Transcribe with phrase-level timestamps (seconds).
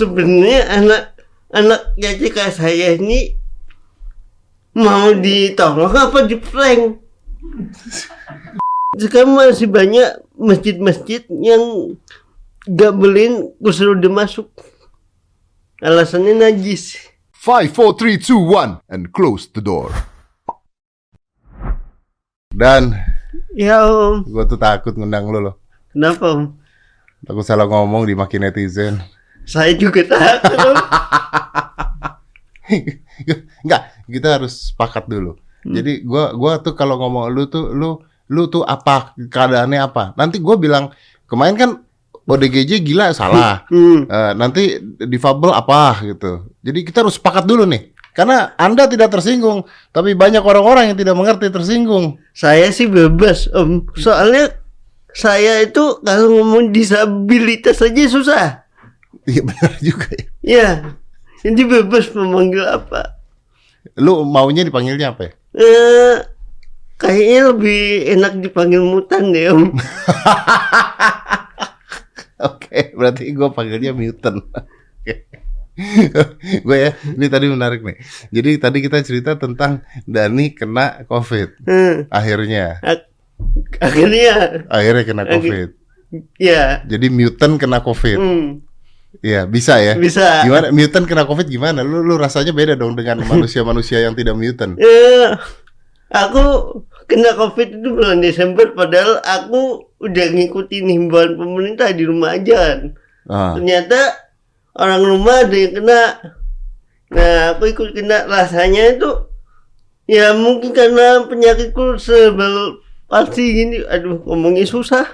[0.00, 1.02] sebenarnya anak
[1.52, 3.36] anak kayak saya ini
[4.72, 6.96] mau ditolong apa di prank
[9.02, 11.94] sekarang masih banyak masjid-masjid yang
[12.64, 14.48] gak bolehin kursi masuk
[15.84, 17.10] alasannya najis
[17.40, 19.88] 5, 4, 3, 2, 1 and close the door.
[22.52, 22.92] Dan
[23.56, 25.56] ya om gue tuh takut ngundang lu loh.
[25.88, 26.60] kenapa om
[27.24, 29.00] Takut salah ngomong dimaki netizen.
[29.50, 30.78] Saya juga takut
[33.66, 35.34] Enggak, kita harus sepakat dulu.
[35.66, 37.98] Jadi gua gua tuh kalau ngomong lu tuh lu
[38.30, 40.14] lu tuh apa keadaannya apa?
[40.14, 40.94] Nanti gua bilang
[41.26, 41.70] kemarin kan
[42.30, 43.66] ODGJ gila salah.
[43.68, 44.06] hmm.
[44.06, 46.46] Eh, nanti difabel apa gitu.
[46.62, 47.90] Jadi kita harus sepakat dulu nih.
[48.14, 52.18] Karena Anda tidak tersinggung, tapi banyak orang-orang yang tidak mengerti tersinggung.
[52.34, 54.50] Saya sih bebas om Soalnya
[55.10, 58.59] saya itu kalau ngomong disabilitas aja susah
[59.22, 60.24] Iya benar juga ya.
[60.40, 60.68] Ya
[61.40, 63.16] Jadi bebas memanggil apa
[63.96, 65.32] Lu maunya dipanggilnya apa ya?
[65.56, 66.16] eh
[66.96, 69.72] Kayaknya lebih enak dipanggil mutan deh om
[72.40, 74.40] Oke, berarti gue panggilnya mutant.
[74.96, 75.14] Oke.
[76.58, 77.96] gue ya, ini tadi menarik nih.
[78.30, 81.48] Jadi tadi kita cerita tentang Dani kena COVID.
[81.62, 83.08] Eh, Akhirnya, ak-
[83.78, 85.24] Akhirnya akhirnya kena.
[85.26, 85.68] COVID.
[86.36, 88.18] Ya Jadi mutant kena COVID.
[88.18, 88.46] hmm,
[89.18, 89.98] Iya, bisa ya.
[89.98, 90.46] Bisa.
[90.46, 91.82] Gimana mutant kena COVID gimana?
[91.82, 94.78] Lu lu rasanya beda dong dengan manusia-manusia yang tidak mutant.
[94.78, 95.34] Eh,
[96.10, 96.42] Aku
[97.06, 102.80] kena covid itu bulan Desember Padahal aku udah ngikutin himbauan pemerintah di rumah aja kan.
[103.30, 103.54] Ah.
[103.54, 104.16] ternyata
[104.74, 106.02] orang rumah ada yang kena.
[107.14, 108.26] Nah aku ikut kena.
[108.26, 109.10] Rasanya itu
[110.10, 113.76] ya mungkin karena penyakitku sebel palsi gini.
[113.86, 115.06] Aduh ngomongnya susah.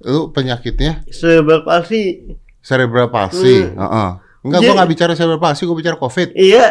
[0.00, 1.04] Lu penyakitnya?
[1.12, 2.24] Sebel palsi
[2.66, 3.62] cerebral palsy.
[3.62, 3.78] Hmm.
[3.78, 4.08] Heeh.
[4.42, 6.28] Enggak, Jadi- gua nggak bicara cerebral palsy, gua bicara COVID.
[6.34, 6.68] iya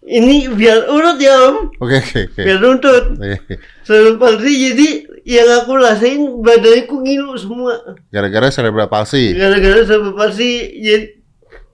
[0.00, 2.40] ini biar urut ya om Oke, oke, oke.
[2.40, 3.60] biar runtut Oke.
[3.84, 4.88] sebel palsi jadi
[5.28, 7.76] yang aku rasain badanku ngilu semua
[8.08, 9.36] Gara-gara cerebral palsy.
[9.36, 10.48] gara-gara sebel palsi
[10.80, 11.12] jadi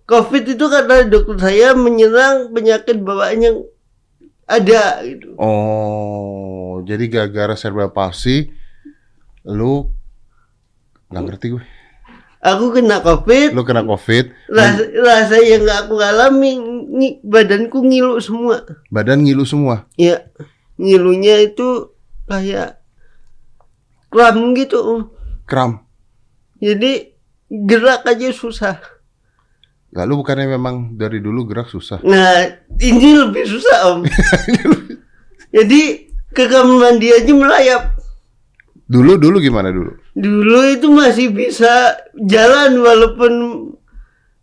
[0.03, 3.56] covid itu kata dokter saya menyerang penyakit bawaan yang
[4.44, 8.50] ada gitu Oh, jadi gara-gara cerebral palsy
[9.47, 9.94] lu
[11.06, 11.64] nggak ngerti gue.
[12.44, 16.60] Aku kena covid Lu kena COVID, rasa, rasa yang gak aku alami
[16.91, 19.88] ngi- badanku ngilu semua badan ngilu semua.
[19.94, 20.21] ya
[20.77, 21.88] ngilunya itu
[22.25, 22.78] kayak
[24.09, 25.09] kram gitu.
[25.44, 25.82] Kram.
[26.56, 27.12] jadi
[27.49, 28.76] gerak aja susah
[29.91, 32.03] Lalu bukannya memang dari dulu gerak susah.
[32.03, 32.44] nah
[32.76, 34.00] ini lebih susah om
[35.55, 35.81] jadi
[36.28, 37.82] ke kamar mandi aja melayap
[38.94, 39.91] Dulu dulu gimana dulu?
[40.15, 43.32] dulu itu masih bisa jalan walaupun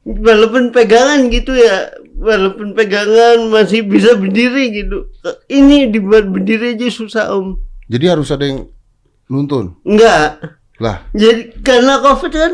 [0.03, 1.95] walaupun pegangan gitu ya.
[2.21, 5.07] Walaupun pegangan masih bisa berdiri gitu.
[5.47, 7.57] Ini dibuat berdiri aja susah om.
[7.87, 8.67] Jadi harus ada yang
[9.31, 9.79] nuntun.
[9.87, 10.59] enggak.
[10.81, 12.53] Lah, jadi karena covid kan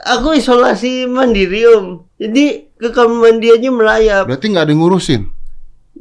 [0.00, 2.08] aku isolasi mandiri om.
[2.16, 4.24] Jadi ke kamar mandi aja melayap.
[4.30, 5.22] Berarti nggak ada yang ngurusin.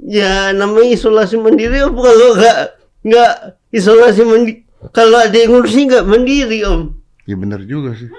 [0.10, 1.94] ya namanya isolasi mandiri om.
[1.94, 2.58] Kalau nggak
[3.04, 3.34] nggak
[3.76, 8.12] isolasi mandiri kalau ada yang ngurusin nggak mandiri om Ya bener juga sih.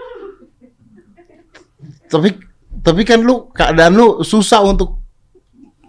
[2.09, 2.41] Tapi
[2.81, 4.97] tapi kan lu keadaan lu susah untuk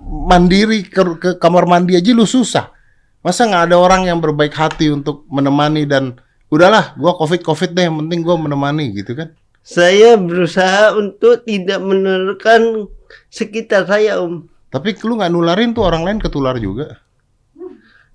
[0.03, 2.75] mandiri ke, ke kamar mandi aja lu susah.
[3.23, 6.19] Masa nggak ada orang yang berbaik hati untuk menemani dan
[6.51, 9.31] udahlah gua covid covid deh yang penting gua menemani gitu kan?
[9.65, 12.85] saya berusaha untuk tidak menularkan
[13.33, 17.01] sekitar saya om Tapi lu nggak nularin tuh orang lain ketular juga.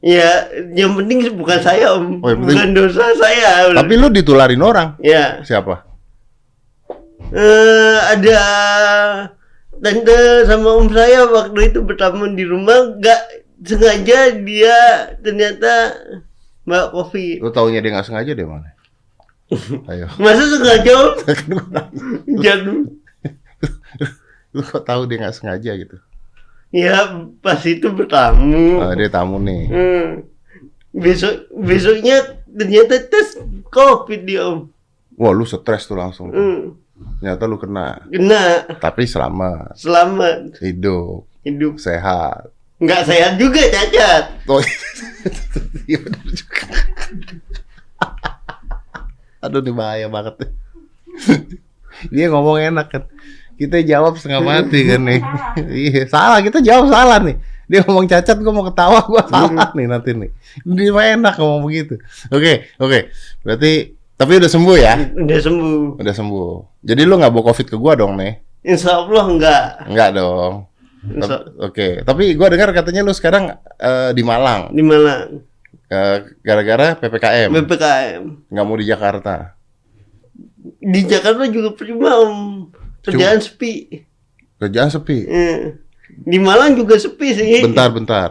[0.01, 4.59] Ya yang penting bukan saya om Oh, yang penting- bukan dosa saya Tapi lu ditularin
[4.59, 4.97] orang.
[4.99, 5.85] ya Siapa?
[7.31, 8.41] eh, ada
[9.77, 13.21] tante sama om saya waktu itu bertamu di rumah nggak
[13.63, 14.77] sengaja dia
[15.17, 15.95] ternyata
[16.63, 18.73] mbak kopi Lu taunya dia nggak sengaja deh mana?
[19.91, 20.09] Ayo.
[20.17, 21.13] masa sengaja om
[22.43, 22.79] jadul
[24.53, 25.97] lu kok tahu dia nggak sengaja gitu?
[26.71, 29.63] Ya pas itu bertamu Oh, dia tamu nih.
[29.67, 30.09] Hmm.
[30.91, 34.71] besok besoknya ternyata tes covid dia om
[35.15, 36.33] Wah lu stres tuh langsung.
[36.33, 36.81] Hmm.
[37.21, 38.05] Ternyata lu kena.
[38.07, 42.49] kena Tapi selamat, selamat hidup, hidup sehat.
[42.77, 44.57] nggak sehat juga cacat Oh,
[45.85, 46.65] iya benar juga.
[49.41, 50.49] Aduh ini bahaya banget.
[52.09, 53.05] Dia ngomong enak kan.
[53.61, 55.21] Kita jawab setengah mati kan nih.
[55.85, 57.37] Iya, salah kita jawab salah nih.
[57.69, 60.31] Dia ngomong cacat, gua mau ketawa, gua salah nih nanti nih.
[60.65, 62.01] Dia mah enak ngomong begitu.
[62.33, 63.13] Oke, oke.
[63.45, 63.73] Berarti
[64.17, 64.95] tapi udah sembuh ya?
[65.15, 66.51] udah sembuh Udah sembuh.
[66.81, 68.41] Jadi lu nggak bawa covid ke gua dong nih?
[68.65, 69.63] Insya Allah enggak.
[69.87, 70.53] Enggak dong.
[71.01, 75.45] Insya- Oke, tapi gua dengar katanya lu sekarang eh, di Malang Di Malang.
[75.91, 78.23] Eh, gara-gara PPKM, BPKM.
[78.47, 79.53] nggak mau di Jakarta.
[80.81, 82.69] Di Jakarta juga prima om.
[83.01, 83.73] Kerjaan sepi.
[84.61, 85.19] Kerjaan sepi.
[85.25, 85.59] Eh.
[86.11, 87.65] Di Malang juga sepi sih.
[87.65, 88.31] Bentar, bentar.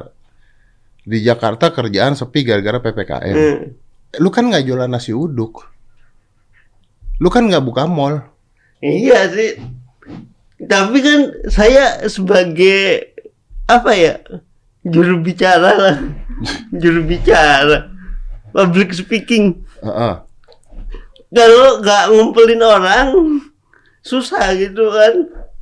[1.02, 3.36] Di Jakarta kerjaan sepi gara-gara PPKM.
[3.36, 3.58] Eh.
[4.22, 5.66] Lu kan nggak jualan nasi uduk.
[7.18, 8.22] Lu kan nggak buka mall.
[8.80, 9.58] Iya sih.
[10.60, 11.20] Tapi kan
[11.50, 13.16] saya sebagai
[13.66, 14.22] apa ya?
[14.86, 15.98] Juru bicara lah.
[16.82, 17.90] Juru bicara.
[18.54, 19.66] Public speaking.
[19.82, 20.14] Heeh.
[21.30, 23.08] Kalau nggak ngumpulin orang
[24.02, 25.14] susah gitu kan.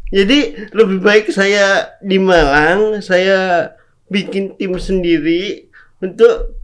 [0.07, 0.39] Jadi
[0.71, 3.71] lebih baik saya di Malang, saya
[4.07, 5.67] bikin tim sendiri
[5.99, 6.55] untuk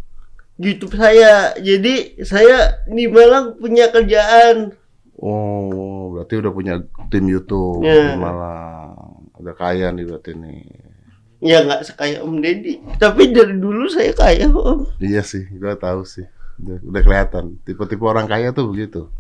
[0.56, 1.52] YouTube saya.
[1.58, 4.72] Jadi saya di Malang punya kerjaan.
[5.20, 6.74] Oh, berarti udah punya
[7.08, 8.16] tim YouTube Ya.
[8.16, 9.28] di Malang.
[9.36, 10.64] Udah kaya nih berarti nih.
[11.44, 12.80] Ya nggak sekaya Om Deddy.
[12.96, 15.04] Tapi dari dulu saya kaya Om.
[15.04, 16.24] Iya sih, gua tahu sih.
[16.64, 17.60] Udah, udah kelihatan.
[17.68, 19.12] Tipe-tipe orang kaya tuh begitu.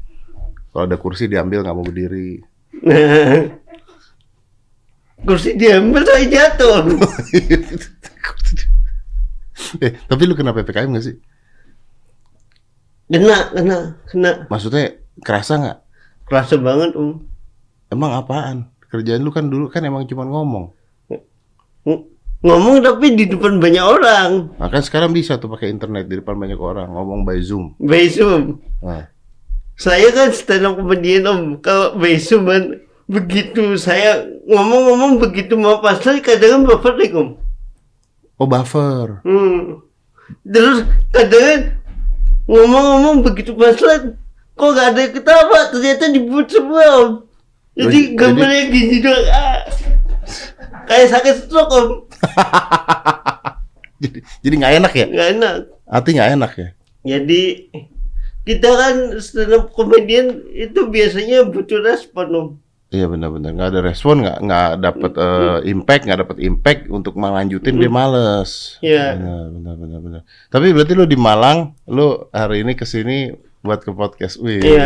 [0.73, 2.41] Kalau ada kursi diambil nggak mau berdiri.
[5.23, 6.83] Kursi diambil saya jatuh.
[9.85, 11.15] eh, tapi lu kena PPKM gak sih?
[13.07, 14.31] Kena, kena, kena.
[14.51, 15.77] Maksudnya kerasa nggak?
[16.27, 17.23] Kerasa banget Om.
[17.87, 18.67] Emang apaan?
[18.91, 20.75] Kerjaan lu kan dulu kan emang cuma ngomong.
[21.87, 22.11] Ng-
[22.43, 24.51] Ngomong tapi di depan banyak orang.
[24.59, 27.71] Nah, kan sekarang bisa tuh pakai internet di depan banyak orang ngomong by Zoom.
[27.79, 28.59] By Zoom.
[28.83, 29.07] Nah,
[29.83, 31.41] Saya kan stand up comedian Om.
[31.59, 37.29] Kalau by Zoom kan begitu saya ngomong-ngomong begitu mau pasal kadang baper deh Om.
[38.39, 39.19] oh buffer.
[39.27, 39.83] Hmm.
[40.47, 41.75] Terus kadang
[42.47, 44.15] ngomong-ngomong begitu pasal
[44.55, 47.11] kok gak ada yang ketawa ternyata dibuat semua Om.
[47.75, 49.27] Jadi Jadi- gambarnya gini doang.
[49.35, 49.61] Ah.
[50.87, 51.87] Kayak sakit stroke Om.
[54.03, 55.05] jadi jadi nggak enak ya?
[55.11, 55.55] Gak enak.
[55.91, 56.67] Hati nggak enak ya?
[57.03, 57.41] Jadi
[58.43, 62.49] kita kan stand up comedian itu biasanya butuh respon Om.
[62.93, 67.81] Iya benar-benar nggak ada respon nggak nggak dapat eh, impact nggak dapat impact untuk melanjutin
[67.81, 68.77] dia males.
[68.85, 69.17] Iya.
[69.17, 70.21] Benar benar benar benar.
[70.53, 73.33] Tapi berarti lu di Malang, lu hari ini ke sini
[73.65, 74.37] buat ke podcast.
[74.37, 74.61] Wih.
[74.61, 74.85] Iya.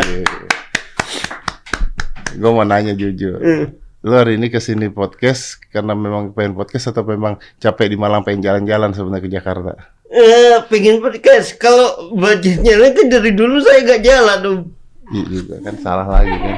[2.40, 3.44] Gue mau nanya jujur.
[3.44, 3.76] Hmm.
[4.06, 8.24] Lu hari ini ke sini podcast karena memang pengen podcast atau memang capek di Malang
[8.24, 9.97] pengen jalan-jalan sebenarnya ke Jakarta?
[10.08, 11.60] Eh, pengen podcast.
[11.60, 14.60] Kalau budgetnya kan dari dulu saya gak jalan Om.
[15.08, 16.58] Iya juga kan salah lagi kan.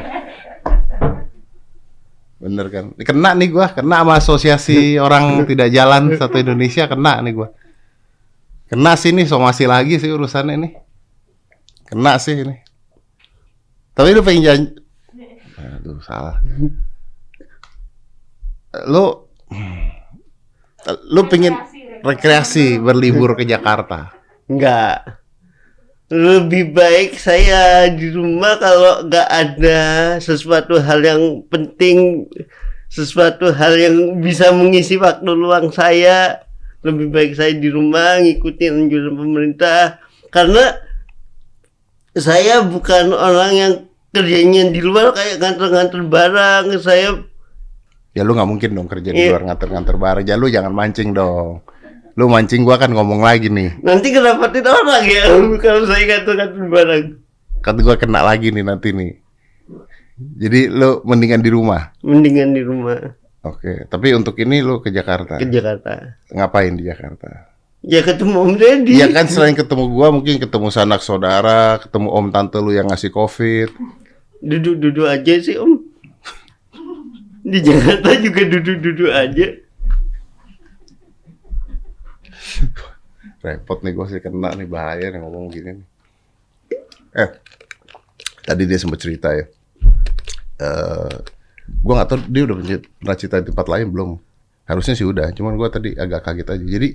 [2.40, 2.86] Bener kan?
[2.96, 7.50] Kena nih gua, kena sama asosiasi orang tidak jalan satu Indonesia kena nih gua.
[8.70, 10.72] Kena sih nih, somasi lagi sih urusannya nih.
[11.90, 12.54] Kena sih ini.
[13.98, 14.64] Tapi lu pengen jalan
[15.60, 16.40] Aduh, salah.
[18.88, 19.28] Lu
[21.12, 21.58] lu pengen
[22.02, 24.14] rekreasi berlibur ke Jakarta.
[24.46, 25.20] Enggak.
[26.10, 29.82] Lebih baik saya di rumah kalau nggak ada
[30.18, 32.26] sesuatu hal yang penting,
[32.90, 36.42] sesuatu hal yang bisa mengisi waktu luang saya.
[36.82, 40.00] Lebih baik saya di rumah ngikutin anjuran pemerintah
[40.32, 40.80] karena
[42.16, 43.74] saya bukan orang yang
[44.10, 46.66] kerjanya di luar kayak nganter-nganter barang.
[46.82, 47.22] Saya
[48.10, 49.38] Ya lu nggak mungkin dong kerja di Iya.
[49.38, 50.26] luar nganter-nganter barang.
[50.26, 51.62] Ya lu jangan mancing dong.
[52.18, 53.82] Lu mancing gua kan ngomong lagi nih.
[53.84, 55.24] nanti kedapatin orang ya
[55.64, 57.04] kalau saya nganter-nganter barang.
[57.60, 59.12] Kan gua kena lagi nih nanti nih.
[60.20, 61.96] Jadi lu mendingan di rumah.
[62.04, 63.00] Mendingan di rumah
[63.40, 65.40] Oke, tapi untuk ini lu ke Jakarta.
[65.40, 66.20] ke Jakarta.
[66.28, 67.48] Ngapain di Jakarta?
[67.80, 69.00] Ya ketemu Om Deddy.
[69.00, 73.08] Iya kan selain ketemu gua mungkin ketemu sanak saudara, ketemu om tante lu yang ngasih
[73.16, 73.72] covid.
[74.44, 75.80] Duduk-duduk aja sih Om.
[77.48, 79.48] Di Jakarta juga duduk-duduk aja.
[83.46, 85.88] Repot nih gua sih kena nih bahaya nih ngomong gini nih.
[87.16, 87.30] Eh,
[88.46, 89.46] tadi dia sempat cerita ya.
[90.60, 91.16] Eh,
[91.84, 94.10] gua nggak tahu dia udah pernah- cerita di tempat lain belum.
[94.70, 96.66] Harusnya sih udah, cuman gua tadi agak kaget aja.
[96.78, 96.90] Jadi,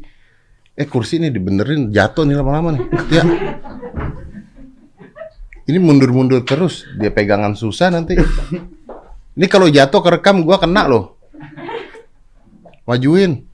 [0.78, 2.84] eh kursi ini dibenerin jatuh nih lama-lama nih.
[3.10, 3.22] Ya.
[5.64, 8.20] Ini mundur-mundur terus, dia pegangan susah nanti.
[9.34, 11.16] Ini kalau jatuh kerekam gua kena loh.
[12.84, 13.53] Majuin.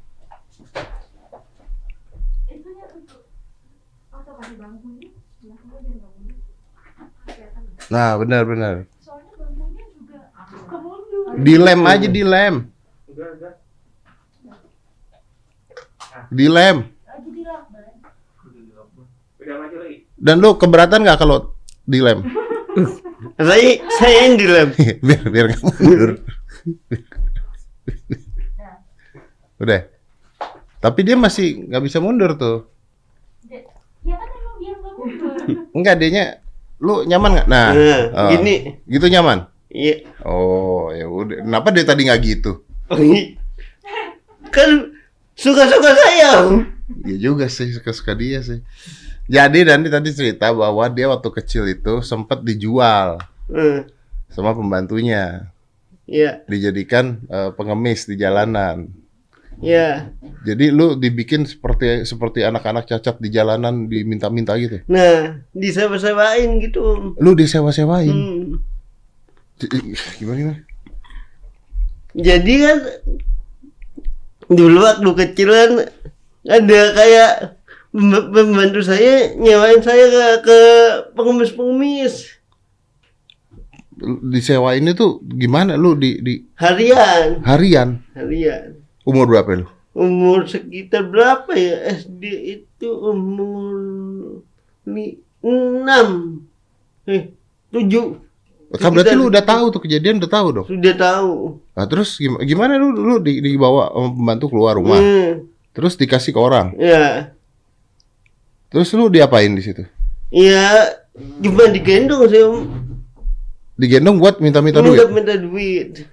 [7.90, 8.86] Nah, benar-benar.
[11.42, 12.54] Dilem aja dilem.
[16.30, 16.76] Dilem.
[20.20, 21.50] Dan lu keberatan nggak kalau
[21.82, 22.22] dilem?
[23.36, 24.68] Saya saya yang dilem.
[25.04, 26.10] biar biar nggak mundur.
[29.60, 29.80] Udah.
[30.80, 32.64] Tapi dia masih nggak bisa mundur tuh.
[33.44, 33.60] Ya
[34.16, 34.28] kan.
[35.76, 36.40] Enggak, dianya
[36.80, 37.48] lu nyaman nggak?
[37.48, 38.28] Nah, Nah, oh.
[38.32, 38.80] gini.
[38.88, 39.46] Gitu nyaman?
[39.70, 40.02] Iya.
[40.26, 41.44] Oh, ya udah.
[41.46, 42.64] Kenapa dia tadi nggak gitu?
[44.50, 44.70] kan
[45.38, 46.32] suka-suka saya.
[47.06, 48.58] Ya juga sih, suka-suka dia sih.
[49.30, 53.86] Jadi Dandi tadi cerita bahwa dia waktu kecil itu sempat dijual Eh,
[54.26, 55.46] sama pembantunya,
[56.10, 58.90] Iya, dijadikan eh, pengemis di jalanan.
[59.62, 60.12] Iya.
[60.44, 64.80] Jadi lu dibikin seperti seperti anak-anak cacat di jalanan diminta-minta gitu.
[64.88, 67.14] Nah, disewa-sewain gitu.
[67.20, 68.10] Lu disewa-sewain.
[68.12, 68.60] Hmm.
[70.16, 70.60] Gimana gimana?
[72.16, 72.78] Jadi kan
[74.50, 75.70] dulu waktu kecil kan
[76.48, 77.32] ada kayak
[78.34, 80.58] pembantu saya nyewain saya ke, ke
[81.14, 82.40] pengemis-pengemis
[84.00, 88.00] Disewain itu gimana lu di di harian, harian?
[88.16, 88.79] harian.
[89.04, 89.66] Umur berapa lu?
[89.90, 93.74] Umur sekitar berapa ya SD itu umur
[94.86, 96.40] li, enam,
[97.04, 97.34] eh
[97.74, 98.22] tujuh.
[98.78, 100.66] Kan berarti lu udah tahu tuh kejadian udah tahu dong.
[100.70, 101.58] Sudah tahu.
[101.74, 105.02] Nah, terus gimana, gimana lu lu di, dibawa pembantu keluar rumah?
[105.02, 106.78] Hmm, Terus dikasih ke orang.
[106.78, 107.34] ya,
[108.70, 109.82] Terus lu diapain di situ?
[110.30, 110.86] ya
[111.42, 112.70] cuma digendong sih om.
[113.74, 115.02] Digendong buat minta-minta duit.
[115.02, 116.06] Minta minta duit.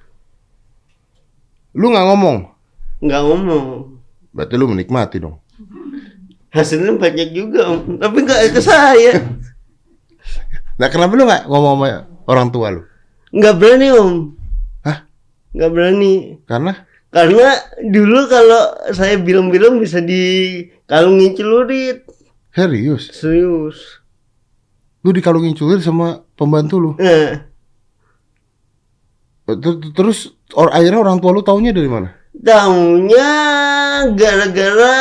[1.78, 2.38] Lu nggak ngomong.
[2.98, 3.66] Nggak ngomong.
[4.34, 5.38] Berarti lu menikmati dong.
[6.50, 7.98] Hasilnya banyak juga om.
[7.98, 9.22] Tapi nggak ke saya.
[10.78, 11.88] Nah, kenapa lu nggak ngomong sama
[12.26, 12.82] orang tua lu?
[13.30, 14.14] Nggak berani om.
[14.82, 15.06] Hah?
[15.52, 16.14] Nggak berani.
[16.46, 16.74] Karena
[17.08, 17.50] Karena
[17.82, 18.62] dulu kalau
[18.92, 22.04] saya bilang-bilang bisa dikalungin celurit.
[22.52, 23.10] serius.
[23.10, 24.04] Serius.
[25.02, 26.92] Lu dikalungin celurit sama pembantu lu.
[29.48, 32.12] Ter- Terus or, akhirnya orang tua lu taunya dari mana?
[32.42, 33.30] Tahunya
[34.14, 34.98] gara-gara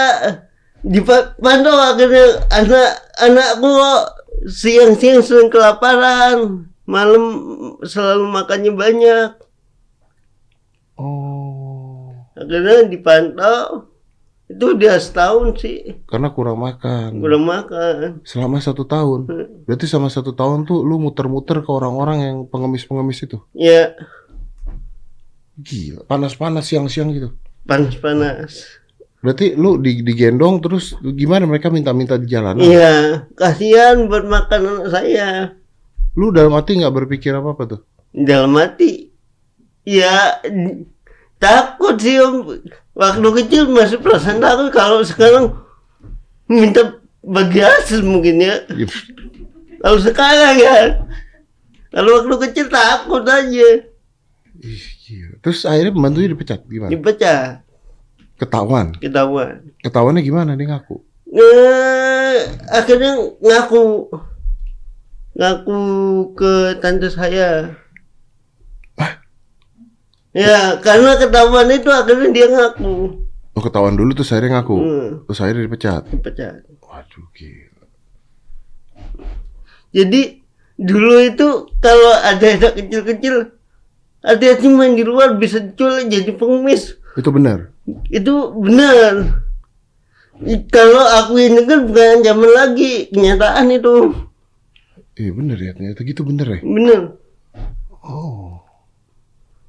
[0.87, 4.05] dipantau akhirnya anak anakku kok
[4.47, 6.69] siang-siang sering kelaparan.
[6.87, 7.25] Malam
[7.83, 9.31] selalu makannya banyak.
[10.95, 12.15] Oh.
[12.39, 13.91] Akhirnya dipantau.
[14.47, 16.07] Itu udah setahun sih.
[16.07, 17.19] Karena kurang makan.
[17.19, 18.23] Kurang makan.
[18.23, 19.27] Selama satu tahun.
[19.67, 23.43] Berarti sama satu tahun tuh lu muter-muter ke orang-orang yang pengemis-pengemis itu.
[23.59, 23.99] Ya,
[25.57, 27.29] Gila, panas-panas siang-siang gitu.
[27.65, 28.79] panas-panas.
[29.19, 32.63] Berarti lu di- digendong terus gimana mereka minta-minta di jalanan?
[32.63, 35.29] Iya, kasihan buat makan anak saya.
[36.15, 37.81] Lu dalam hati nggak berpikir apa-apa tuh?
[38.13, 39.11] Dalam hati,
[39.83, 40.39] ya
[41.37, 42.45] takut sih om.
[42.95, 44.71] Waktu kecil masih perasaan takut.
[44.71, 45.53] Kalau sekarang
[46.47, 48.63] minta bagi hasil mungkin ya.
[48.73, 48.87] Ya,
[49.83, 50.77] Kalau sekarang ya,
[51.91, 53.69] kalau waktu kecil takut aja.
[54.63, 54.96] ih.
[55.47, 56.91] Terus akhirnya pembantunya dipecat gimana?
[56.91, 57.63] Dipecah,
[58.35, 58.99] Ketahuan.
[58.99, 59.63] ketahuan.
[59.79, 60.99] Ketahuannya gimana dia ngaku?
[61.31, 62.37] Eh,
[62.67, 64.11] akhirnya ngaku
[65.39, 65.79] ngaku
[66.35, 67.79] ke tante saya.
[70.37, 73.23] Ya, karena ketahuan itu akhirnya dia ngaku.
[73.57, 74.77] Oh ketahuan dulu terus akhirnya ngaku.
[74.77, 75.11] Hmm.
[75.31, 76.03] Terus akhirnya dipecat.
[76.11, 76.55] Dipecat.
[76.83, 77.87] Waduh gila.
[79.95, 80.45] Jadi
[80.77, 81.49] dulu itu
[81.81, 83.56] kalau ada anak kecil-kecil
[84.27, 86.99] hati-hati main di luar bisa diculik jadi pengemis.
[87.15, 87.71] Itu benar.
[88.11, 89.47] Itu benar.
[90.69, 94.13] Kalau aku ini kan bukan zaman lagi kenyataan itu
[95.17, 96.61] Iya benar ya ternyata gitu bener ya.
[96.61, 97.17] benar.
[98.05, 98.61] Oh.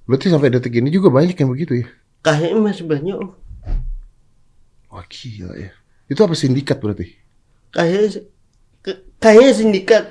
[0.03, 1.87] Berarti sampai detik ini juga banyak yang begitu ya?
[2.19, 3.15] Kayaknya masih banyak.
[3.15, 3.31] Om.
[4.91, 5.71] Wah gila ya.
[6.11, 7.15] Itu apa sindikat berarti?
[7.67, 8.23] kayaknya
[9.19, 10.05] kayaknya sindikat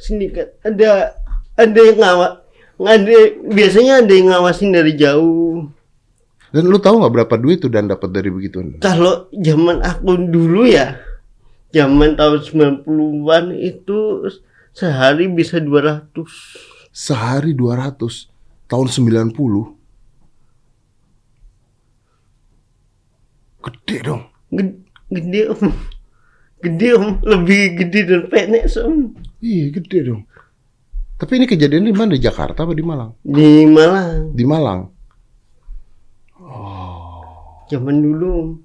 [0.00, 1.14] sindikat ada
[1.54, 2.41] ada yang ngawak
[2.86, 5.68] ada biasanya ada yang ngawasin dari jauh.
[6.52, 8.76] Dan lu tahu nggak berapa duit tuh dan dapat dari begituan?
[8.84, 11.00] kalau zaman aku dulu ya
[11.72, 12.44] zaman tahun
[12.84, 14.28] 90-an itu
[14.76, 16.12] sehari bisa 200
[16.92, 18.28] Sehari 200
[18.68, 18.88] tahun
[19.32, 19.32] 90
[23.62, 24.22] Gede dong.
[24.50, 24.74] gede,
[25.08, 25.70] gede om.
[26.60, 27.08] Gede om.
[27.22, 29.14] Lebih gede dari PNS om.
[29.38, 30.22] Iya gede dong.
[31.22, 32.18] Tapi ini kejadian di mana?
[32.18, 33.14] Di Jakarta apa di Malang?
[33.22, 34.80] di Malang Di Malang.
[37.70, 38.58] zaman dulu.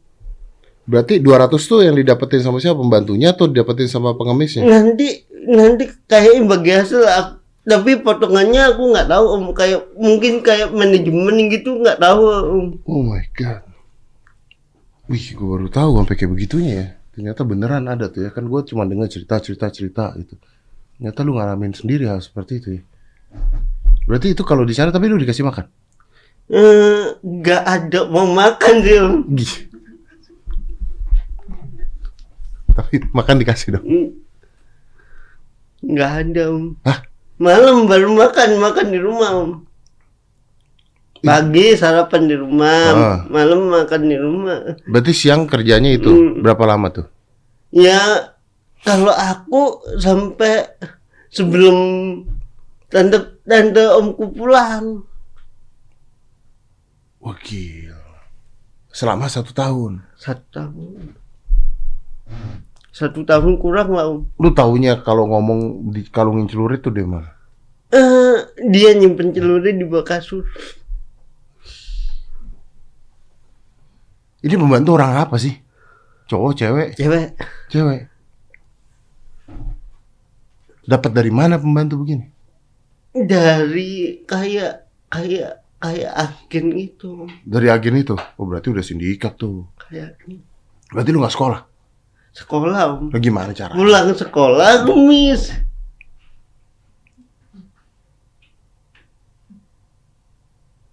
[0.83, 2.75] Berarti 200 tuh yang didapetin sama siapa?
[2.81, 4.67] Pembantunya atau didapetin sama pengemisnya?
[4.67, 7.31] nanti nanti kayaknya bagi hasil aku,
[7.63, 12.19] tapi potongannya aku nggak tahu om kayak mungkin kayak manajemen gitu nggak tahu
[12.51, 13.63] om Oh my god.
[15.07, 16.87] Wih, gue baru tahu sampai kayak begitunya ya.
[17.15, 18.29] Ternyata beneran ada tuh ya.
[18.35, 20.35] Kan gue cuma dengar cerita-cerita-cerita gitu.
[20.97, 22.81] Ternyata lu ngalamin sendiri hal seperti itu ya.
[24.09, 25.65] Berarti itu kalau di sana tapi lu dikasih makan?
[26.47, 29.67] Eh, nggak ada mau makan sih.
[32.73, 33.85] Tapi makan dikasih dong.
[33.85, 34.09] Hmm.
[35.81, 36.65] Nggak ada om.
[36.81, 36.99] Hah?
[37.37, 39.51] Malam baru makan, makan di rumah om.
[41.17, 43.17] Pagi sarapan di rumah, Ah.
[43.27, 44.77] malam makan di rumah.
[44.85, 46.45] Berarti siang kerjanya itu Hmm.
[46.45, 47.05] berapa lama tuh?
[47.73, 48.33] Ya
[48.87, 50.63] kalau aku sampai
[51.27, 51.75] sebelum
[52.87, 55.03] tante tante omku pulang.
[57.19, 57.99] Wah gila.
[58.95, 60.07] Selama satu tahun.
[60.15, 61.01] Satu tahun.
[62.95, 64.25] Satu tahun kurang lah om.
[64.39, 67.29] Lu taunya kalau ngomong di kalungin celurit tuh dia mana?
[67.91, 68.39] Eh,
[68.71, 70.47] dia nyimpen celurit di bawah kasur.
[74.41, 75.53] Ini pembantu orang apa sih?
[76.27, 77.35] Cowok, cewek, Cewek.
[77.71, 78.01] cewek.
[80.87, 82.25] Dapat dari mana pembantu begini?
[83.11, 84.73] Dari kayak
[85.09, 87.27] kayak kayak agen itu.
[87.43, 88.15] Dari agen itu.
[88.39, 89.67] Oh berarti udah sindikat tuh.
[89.77, 90.15] Kayak
[90.87, 91.61] Berarti lu nggak sekolah?
[92.31, 93.09] sekolah om.
[93.09, 93.73] Lah gimana cara?
[93.73, 95.49] Pulang sekolah ngemis.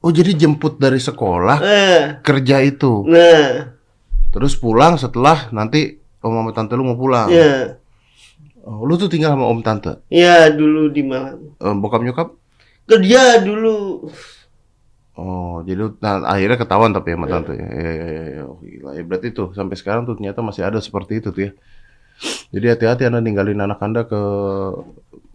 [0.01, 3.09] Oh jadi jemput dari sekolah Eh, kerja itu.
[3.09, 3.73] nah,
[4.29, 7.31] Terus pulang setelah nanti om sama tante lu mau pulang.
[7.31, 7.79] ya,
[8.64, 10.00] Oh, lu tuh tinggal sama om tante.
[10.09, 11.52] ya dulu di Malang.
[11.61, 12.28] Eh, bokap nyokap?
[12.88, 14.09] Kerja dulu.
[15.14, 17.68] Oh, jadi lu- nah, akhirnya ketahuan tapi sama tante ya.
[17.71, 18.42] Ya, ya, ya, ya.
[18.49, 18.90] Oh, gila.
[18.97, 21.52] Ya, berarti tuh sampai sekarang tuh ternyata masih ada seperti itu tuh ya.
[22.54, 24.21] Jadi hati-hati Anda ninggalin anak Anda ke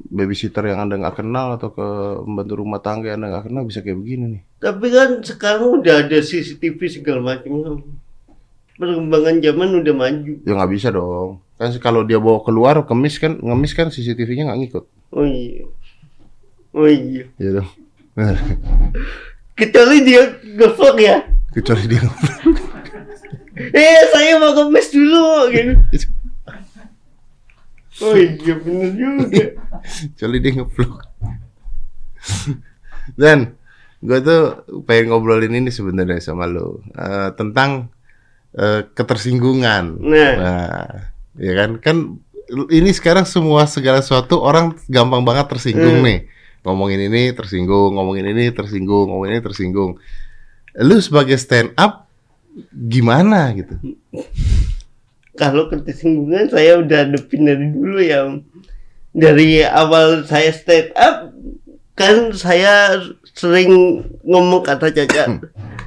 [0.10, 1.88] babysitter yang Anda nggak kenal atau ke
[2.26, 4.42] pembantu rumah tangga yang Anda nggak kenal bisa kayak begini nih.
[4.58, 7.84] Tapi kan sekarang udah ada CCTV segala macam.
[8.80, 10.34] Perkembangan zaman udah maju.
[10.48, 11.44] Ya nggak bisa dong.
[11.60, 14.86] Kan kalau dia bawa keluar kemis kan ngemis kan CCTV-nya nggak ngikut.
[15.12, 15.68] Oh iya.
[16.72, 17.28] Oh iya.
[17.36, 17.70] Ya dong.
[19.60, 21.20] Kecuali dia ngevlog ya.
[21.52, 22.00] Kecuali dia
[23.76, 25.74] Eh saya mau kemes dulu gitu.
[28.00, 29.60] Oh iya bener juga.
[30.16, 31.04] Kecuali dia ngevlog.
[33.20, 33.60] Dan
[34.00, 37.92] gue tuh pengen ngobrolin ini sebenarnya sama lo Eh, tentang
[38.56, 40.00] eh, ketersinggungan.
[40.00, 40.34] Nah.
[40.40, 40.88] Nah,
[41.40, 41.98] ya kan kan
[42.70, 46.06] ini sekarang semua segala sesuatu orang gampang banget tersinggung Hmm.
[46.06, 46.20] nih.
[46.60, 49.92] Ngomongin ini tersinggung, ngomongin ini tersinggung, ngomongin ini tersinggung.
[50.76, 52.10] Lu sebagai stand up
[52.74, 53.80] gimana gitu?
[55.40, 58.28] Kalau ketersinggungan saya udah hadepin dari dulu ya.
[59.16, 61.32] Dari awal saya stand up
[61.96, 63.00] kan saya
[63.32, 65.40] sering ngomong kata cacat.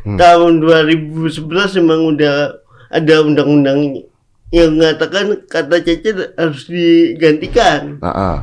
[0.03, 0.17] Hmm.
[0.17, 1.43] Tahun 2011
[1.85, 2.57] memang udah
[2.89, 4.09] ada undang-undang
[4.53, 7.97] yang mengatakan kata cacat harus digantikan.
[8.05, 8.39] Nah, ah.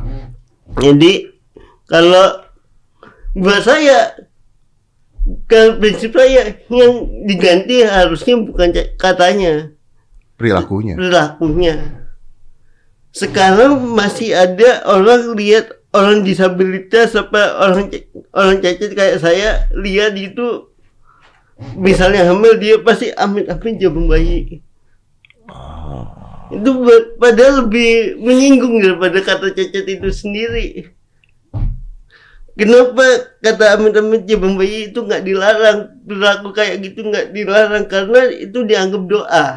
[0.82, 1.30] Jadi
[1.86, 2.50] kalau
[3.38, 4.18] buat saya
[5.46, 6.94] kalau prinsip saya yang
[7.30, 9.70] diganti harusnya bukan katanya
[10.34, 10.98] perilakunya.
[10.98, 11.74] perilakunya.
[13.14, 17.94] Sekarang masih ada orang lihat orang disabilitas apa orang
[18.34, 20.74] orang cacat kayak saya lihat itu
[21.78, 24.66] misalnya hamil dia pasti amit amit jabung bayi.
[26.50, 30.90] Itu ba- padahal lebih menyinggung daripada kata cacat itu sendiri.
[32.60, 38.60] Kenapa kata amit-amit jabang bayi itu nggak dilarang perilaku kayak gitu nggak dilarang karena itu
[38.68, 39.48] dianggap doa.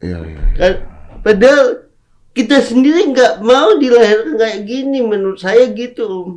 [0.00, 0.44] Iya, iya.
[0.56, 0.74] Kan,
[1.20, 1.84] padahal
[2.32, 6.30] kita sendiri nggak mau dilahirkan kayak gini menurut saya gitu Om.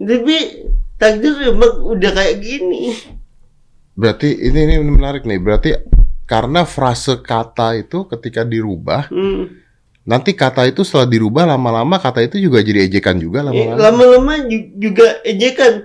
[0.00, 0.36] Tapi
[0.96, 2.96] takdir emang udah kayak gini.
[3.98, 5.42] Berarti ini ini menarik nih.
[5.42, 5.74] Berarti
[6.22, 9.50] karena frase kata itu ketika dirubah, Hmm.
[10.06, 13.74] nanti kata itu setelah dirubah lama-lama kata itu juga jadi ejekan juga Eh, lama-lama.
[13.76, 15.82] Lama-lama ju- juga ejekan.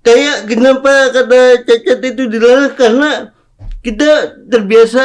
[0.00, 3.34] Kayak kenapa kata cacat itu dilarang karena
[3.82, 4.10] kita
[4.46, 5.04] terbiasa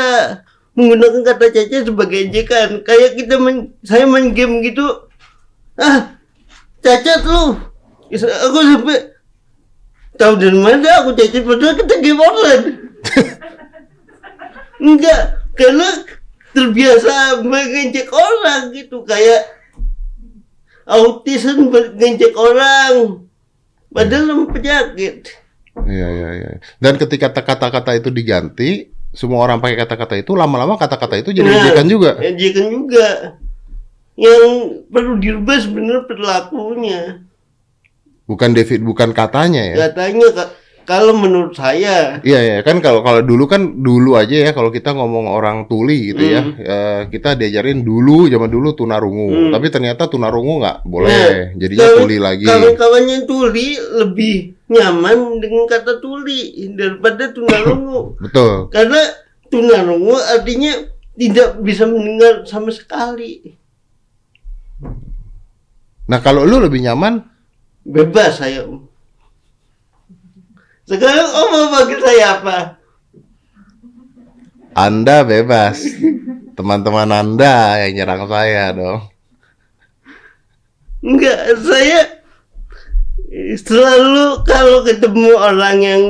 [0.78, 2.86] menggunakan kata cacat sebagai ejekan.
[2.86, 4.86] Kayak kita main, saya main game gitu,
[5.76, 6.14] ah
[6.80, 7.58] cacat lu.
[8.12, 9.11] Aku sampai
[10.22, 12.66] tahu dari mana aku cacat padahal kita game online.
[14.82, 15.22] Enggak,
[15.58, 15.88] karena
[16.54, 19.50] terbiasa mengejek orang gitu kayak
[20.84, 23.24] autism mengejek orang
[23.90, 25.32] padahal nama penyakit
[25.72, 26.50] Iya, iya, iya.
[26.84, 31.58] Dan ketika kata-kata itu diganti, semua orang pakai kata-kata itu, lama-lama kata-kata itu jadi Nah,
[31.64, 32.12] ejekan juga.
[32.20, 33.08] ejekan juga
[34.20, 34.44] yang
[34.92, 37.02] perlu dirubah sebenarnya perilakunya
[38.32, 39.76] Bukan David, bukan katanya ya.
[39.86, 40.28] katanya
[40.82, 42.20] kalau menurut saya.
[42.22, 46.10] Iya ya kan kalau kalau dulu kan dulu aja ya kalau kita ngomong orang tuli
[46.10, 46.56] gitu ya Hmm.
[46.58, 49.30] eh, kita diajarin dulu zaman dulu tunarungu.
[49.30, 49.52] Hmm.
[49.52, 52.46] tapi ternyata tunarungu nggak Nah, boleh jadinya kawan- tuli lagi.
[52.48, 53.68] kawan-kawannya tuli
[54.00, 54.36] lebih
[54.68, 56.42] nyaman dengan kata tuli
[56.72, 58.00] daripada tunarungu.
[58.26, 58.54] Betul.
[58.70, 59.02] Karena
[59.48, 60.74] tunarungu artinya
[61.14, 63.54] tidak bisa mendengar sama sekali.
[66.04, 67.24] Nah kalau lu lebih nyaman
[67.82, 68.92] bebas saya om
[70.92, 72.58] sekarang om mau panggil saya apa?
[74.76, 75.80] Anda bebas.
[76.58, 79.08] Teman-teman anda yang nyerang saya dong.
[81.00, 82.20] Enggak saya
[83.56, 86.04] selalu kalau ketemu orang yang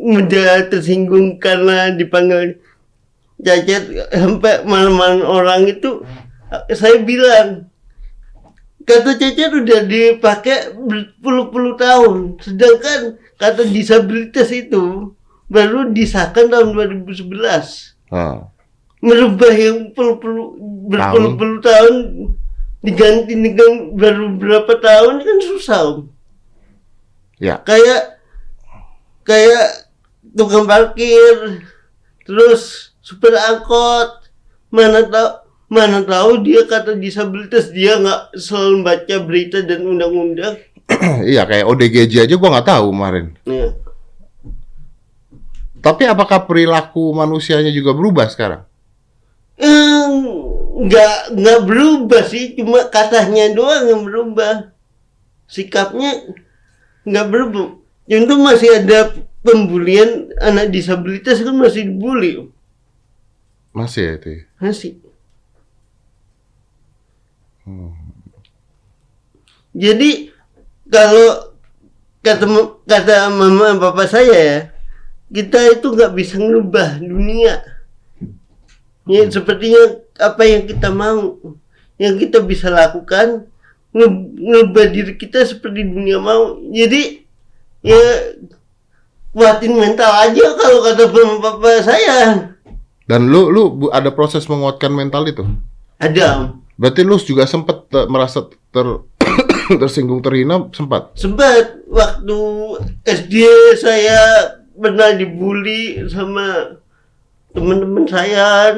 [0.00, 2.62] mudah tersinggung karena dipanggil
[3.42, 6.06] cacat sampai malam-malam orang itu
[6.70, 7.66] saya bilang
[8.90, 12.42] kata cacat udah dipakai berpuluh-puluh tahun.
[12.42, 15.14] Sedangkan kata disabilitas itu
[15.46, 18.50] baru disahkan tahun 2011 Nah,
[18.98, 20.58] merubah yang puluh-puluh
[20.90, 21.94] berpuluh-puluh tahun
[22.82, 25.98] diganti dengan baru berapa tahun kan susah Om.
[27.38, 27.62] ya.
[27.62, 28.18] Kayak
[29.22, 29.94] kayak
[30.34, 31.62] tukang parkir
[32.26, 34.26] terus supir angkot
[34.74, 40.58] mana tahu mana tahu dia kata disabilitas dia nggak selalu baca berita dan undang-undang.
[41.30, 43.26] Iya kayak ODGJ aja gua nggak tahu kemarin.
[43.46, 43.70] Ya.
[45.80, 48.68] tapi apakah perilaku manusianya juga berubah sekarang?
[50.76, 54.74] Nggak nggak berubah sih cuma katanya doang yang berubah.
[55.48, 56.34] Sikapnya
[57.06, 57.80] nggak berubah.
[58.10, 62.50] Contoh masih ada pembulian anak disabilitas kan masih dibully.
[63.72, 64.42] Masih ya itu ya?
[69.70, 70.34] Jadi
[70.90, 71.54] kalau
[72.20, 72.44] kata
[72.84, 74.58] kata mama papa saya ya
[75.30, 77.62] kita itu nggak bisa ngerubah dunia.
[79.06, 81.38] Ya sepertinya apa yang kita mau
[81.96, 83.46] yang kita bisa lakukan
[83.94, 86.58] nge- ngerubah diri kita seperti dunia mau.
[86.66, 87.22] Jadi
[87.86, 88.02] ya
[89.30, 92.18] kuatin mental aja kalau kata mama papa saya.
[93.06, 95.46] Dan lu lu ada proses menguatkan mental itu?
[95.98, 96.54] Ada.
[96.80, 98.86] Berarti lu juga sempat eh, merasa ter
[99.80, 101.12] tersinggung terhina sempat?
[101.20, 101.84] Sempat.
[101.92, 102.40] Waktu
[103.04, 103.34] SD
[103.76, 106.80] saya pernah dibully sama
[107.52, 108.72] teman-teman saya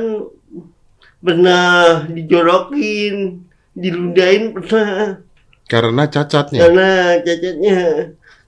[1.22, 3.46] pernah dijorokin
[3.78, 5.22] diludahin pernah.
[5.70, 6.60] Karena cacatnya?
[6.66, 6.90] Karena
[7.22, 7.80] cacatnya.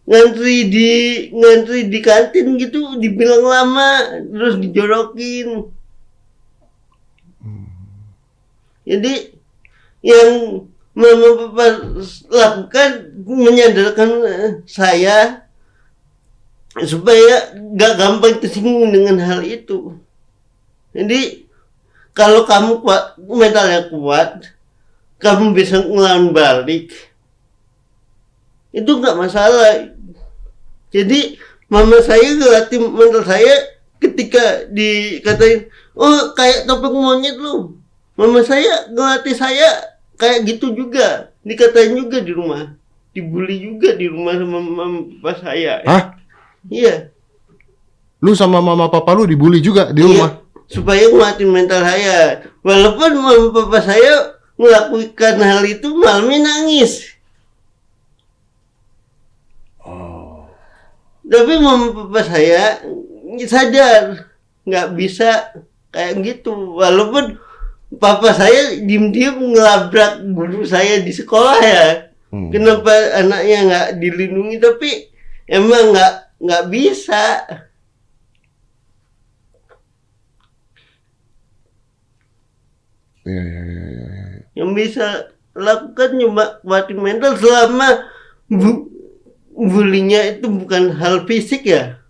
[0.04, 0.90] Ngantri di
[1.32, 5.70] ngantri di kantin gitu dibilang lama terus dijorokin.
[8.84, 9.33] Jadi
[10.04, 10.60] yang
[10.92, 11.66] mama papa
[12.28, 12.90] lakukan
[13.24, 15.48] menyadarkan eh, saya
[16.84, 19.96] supaya gak gampang tersinggung dengan hal itu.
[20.92, 21.48] Jadi
[22.14, 24.54] kalau kamu kuat mentalnya kuat
[25.18, 26.92] kamu bisa ngelawan balik
[28.74, 29.90] itu nggak masalah.
[30.90, 31.38] Jadi
[31.70, 33.54] mama saya ngelatih mental saya
[34.02, 37.78] ketika dikatain oh kayak topeng monyet lu.
[38.14, 41.32] Mama saya ngelatih saya kayak gitu juga.
[41.44, 42.72] Dikatain juga di rumah.
[43.14, 45.84] Dibully juga di rumah sama mama papa saya.
[45.86, 46.18] Hah?
[46.66, 47.14] Iya.
[48.24, 50.30] Lu sama mama papa lu dibully juga di Iya, rumah?
[50.66, 52.42] Supaya nguatin mental saya.
[52.64, 57.14] Walaupun mama papa saya melakukan hal itu malamnya nangis.
[61.24, 62.80] Tapi mama papa saya
[63.44, 64.28] sadar.
[64.64, 65.30] Nggak bisa
[65.92, 66.76] kayak gitu.
[66.80, 67.36] Walaupun
[68.00, 72.50] papa saya diem-diem ngelabrak guru saya di sekolah ya Hmm.
[72.50, 74.90] kenapa anaknya nggak dilindungi tapi
[75.46, 77.46] emang nggak nggak bisa
[83.22, 84.24] iya, iya, iya, iya.
[84.58, 88.02] yang bisa lakukan cuma kuatin mental selama
[88.50, 88.90] bu
[89.54, 92.02] bulinya itu bukan hal fisik ya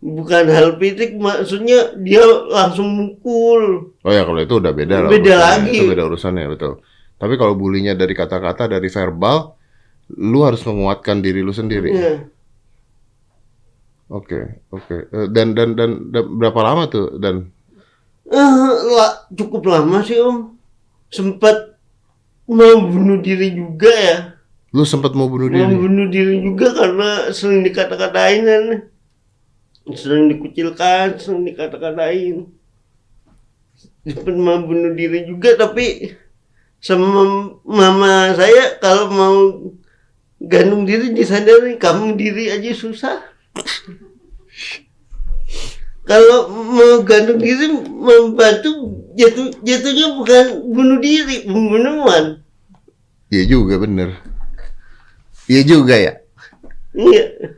[0.00, 5.10] bukan hal fisik maksudnya dia langsung mukul Oh ya kalau itu udah beda lah.
[5.12, 5.60] Beda urusannya.
[5.60, 5.76] lagi.
[5.76, 6.72] Itu beda urusannya betul.
[7.20, 9.52] Tapi kalau bulinya dari kata-kata dari verbal,
[10.16, 11.92] lu harus menguatkan diri lu sendiri.
[11.92, 12.16] ya.
[14.08, 14.96] Oke, oke.
[15.06, 17.52] Eh, Dan, dan dan dan berapa lama tuh dan
[18.24, 18.54] Eh,
[18.90, 20.54] la- cukup lama sih om
[21.10, 21.74] sempat
[22.46, 24.18] mau bunuh diri juga ya
[24.70, 25.74] lu sempat mau bunuh mau diri?
[25.74, 28.64] bunuh diri juga karena sering dikata-katain kan
[29.96, 32.46] sering dikucilkan sering dikata-katain
[34.04, 36.14] sempat mau bunuh diri juga tapi
[36.80, 39.36] sama mama saya kalau mau
[40.40, 43.20] gantung diri disadari kamu diri aja susah
[46.08, 48.70] kalau mau gantung diri membantu
[49.16, 52.40] jatuh jatuhnya bukan bunuh diri pembunuhan
[53.30, 54.18] Iya juga bener.
[55.46, 56.12] Iya juga ya.
[56.98, 57.54] iya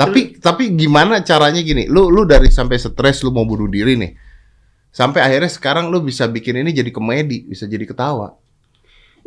[0.00, 1.84] Tapi tapi gimana caranya gini?
[1.84, 4.12] Lu lu dari sampai stres lu mau bunuh diri nih.
[4.88, 8.32] Sampai akhirnya sekarang lu bisa bikin ini jadi komedi, bisa jadi ketawa.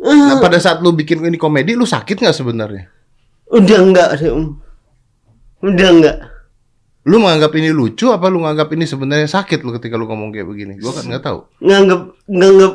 [0.02, 2.84] Nah, pada saat lu bikin ini komedi, lu sakit nggak sebenarnya?
[3.54, 4.56] udah enggak sih om
[5.60, 6.18] udah enggak
[7.04, 10.48] Lu menganggap ini lucu apa lu menganggap ini sebenarnya sakit lu ketika lu ngomong kayak
[10.48, 10.80] begini?
[10.80, 11.44] Gua kan nggak tahu.
[11.60, 12.00] nganggep
[12.32, 12.74] nganggep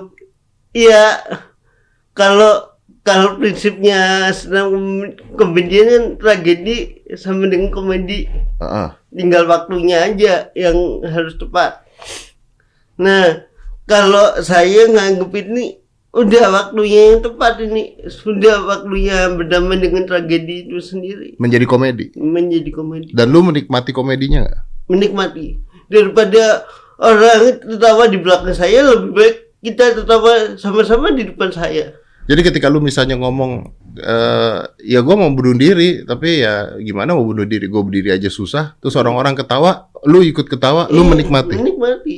[0.77, 1.17] ya
[2.13, 2.68] kalau
[3.09, 4.69] kalau prinsipnya senang
[5.33, 8.29] komedian kan tragedi sama dengan komedi.
[8.61, 8.89] Heeh.
[9.09, 11.81] tinggal waktunya aja yang harus tepat.
[13.01, 13.49] Nah
[13.89, 15.81] kalau saya nganggep ini
[16.13, 17.97] udah waktunya yang tepat ini.
[18.05, 21.33] Sudah waktunya berdamai dengan tragedi itu sendiri.
[21.41, 22.13] Menjadi komedi.
[22.13, 23.09] menjadi komedi.
[23.17, 24.61] Dan lu menikmati komedinya nggak?
[24.89, 25.61] menikmati.
[25.89, 26.65] Daripada
[26.97, 31.95] orang tertawa di belakang saya lebih baik kita tertawa sama-sama di depan saya
[32.29, 37.25] Jadi ketika lu misalnya ngomong, eh ya gua mau bunuh diri, tapi ya gimana mau
[37.25, 37.65] bunuh diri?
[37.65, 38.77] Gue berdiri aja susah.
[38.77, 41.55] Terus orang-orang ketawa, lu ikut ketawa, lu Iya, menikmati.
[41.57, 42.17] menikmati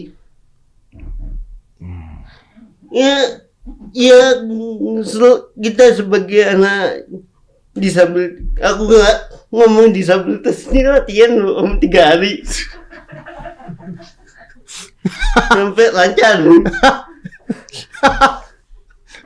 [2.92, 3.40] ya
[3.96, 4.20] ya
[5.02, 7.08] sel- kita sebagai anak
[7.72, 12.44] disabilitas aku nggak ngomong disabilitas ini latihan om tiga hari
[15.56, 16.36] sampai lancar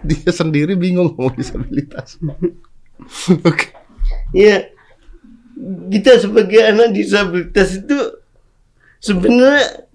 [0.06, 2.22] Dia sendiri bingung ngomong disabilitas.
[3.50, 3.74] Oke.
[4.32, 4.70] ya
[5.90, 7.98] kita sebagai anak disabilitas itu
[9.02, 9.88] sebenarnya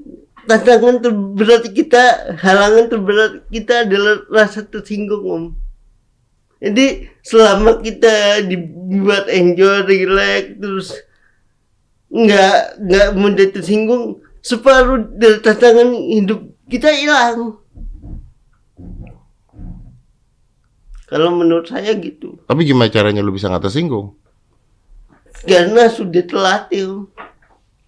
[0.48, 5.44] tantangan terberat kita halangan terberat kita adalah rasa tersinggung om
[6.60, 10.88] jadi selama kita dibuat enjoy relax terus
[12.10, 17.59] nggak nggak mudah tersinggung separuh dari tantangan hidup kita hilang
[21.10, 24.14] kalau menurut saya gitu Tapi gimana caranya lu bisa nggak tersinggung?
[25.40, 27.08] karena sudah terlatih.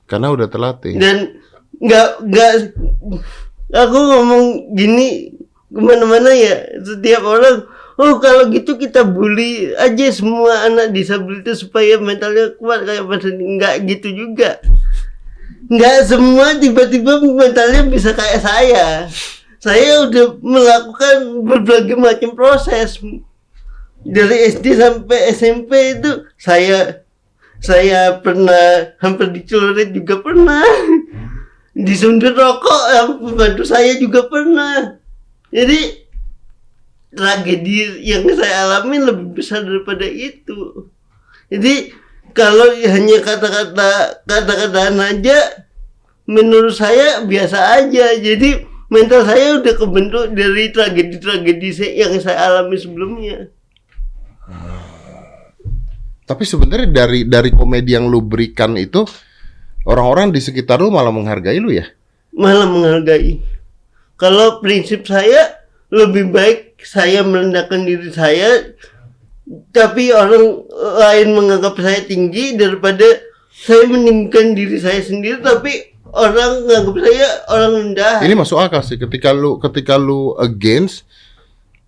[0.08, 0.96] Karena udah terlatih.
[0.96, 1.36] dan
[1.76, 2.52] nggak nggak
[3.72, 5.32] aku ngomong gini
[5.68, 7.64] ke mana-mana ya setiap orang
[7.96, 13.44] oh kalau gitu kita bully aja semua anak disabilitas supaya mentalnya kuat kayak Mas Andi."
[13.56, 14.60] nggak gitu juga
[15.66, 19.08] nggak semua tiba-tiba mentalnya bisa kayak saya
[19.62, 22.98] saya udah melakukan berbagai macam proses.
[24.02, 27.06] Dari SD sampai SMP itu saya
[27.62, 30.66] saya pernah hampir dicelurit juga pernah.
[31.78, 33.08] Disundir rokok yang
[33.62, 34.98] saya juga pernah.
[35.54, 36.10] Jadi
[37.14, 40.90] tragedi yang saya alami lebih besar daripada itu.
[41.54, 41.94] Jadi
[42.34, 45.62] kalau hanya kata-kata kata-kataan aja
[46.26, 48.18] menurut saya biasa aja.
[48.18, 53.48] Jadi mental saya udah kebentuk dari tragedi-tragedi yang saya alami sebelumnya
[56.22, 59.04] Tapi sebenarnya dari dari komedi yang lu berikan itu
[59.84, 61.84] orang-orang di sekitar lu malah menghargai lu ya.
[62.32, 63.42] malah menghargai.
[64.16, 65.60] Kalau prinsip saya
[65.92, 68.72] lebih baik saya merendahkan diri saya,
[69.74, 73.04] tapi orang lain menganggap saya tinggi daripada
[73.52, 78.16] saya meninggikan diri saya sendiri, tapi orang menganggap saya orang rendah.
[78.20, 81.08] Ini masuk akal sih ketika lu ketika lu against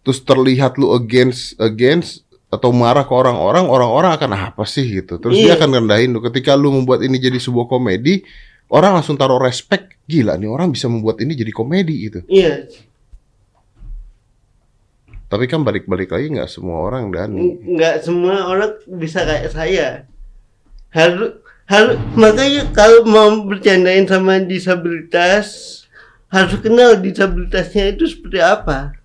[0.00, 5.18] terus terlihat lu against against atau marah ke orang-orang, orang-orang akan "Ah, apa sih gitu.
[5.18, 5.58] Terus dia Iya.
[5.58, 6.22] akan rendahin lu.
[6.22, 8.22] Ketika lu membuat ini jadi sebuah komedi,
[8.68, 9.90] orang langsung taruh respect.
[10.04, 12.20] Gila nih orang bisa membuat ini jadi komedi gitu.
[12.28, 12.68] Iya,
[15.24, 17.58] Tapi kan balik-balik lagi nggak semua orang Dani.
[17.74, 19.88] nggak semua orang bisa kayak saya.
[20.94, 25.81] Harus harus makanya kalau mau bercandain sama disabilitas
[26.29, 28.98] harus kenal disabilitasnya itu seperti apa.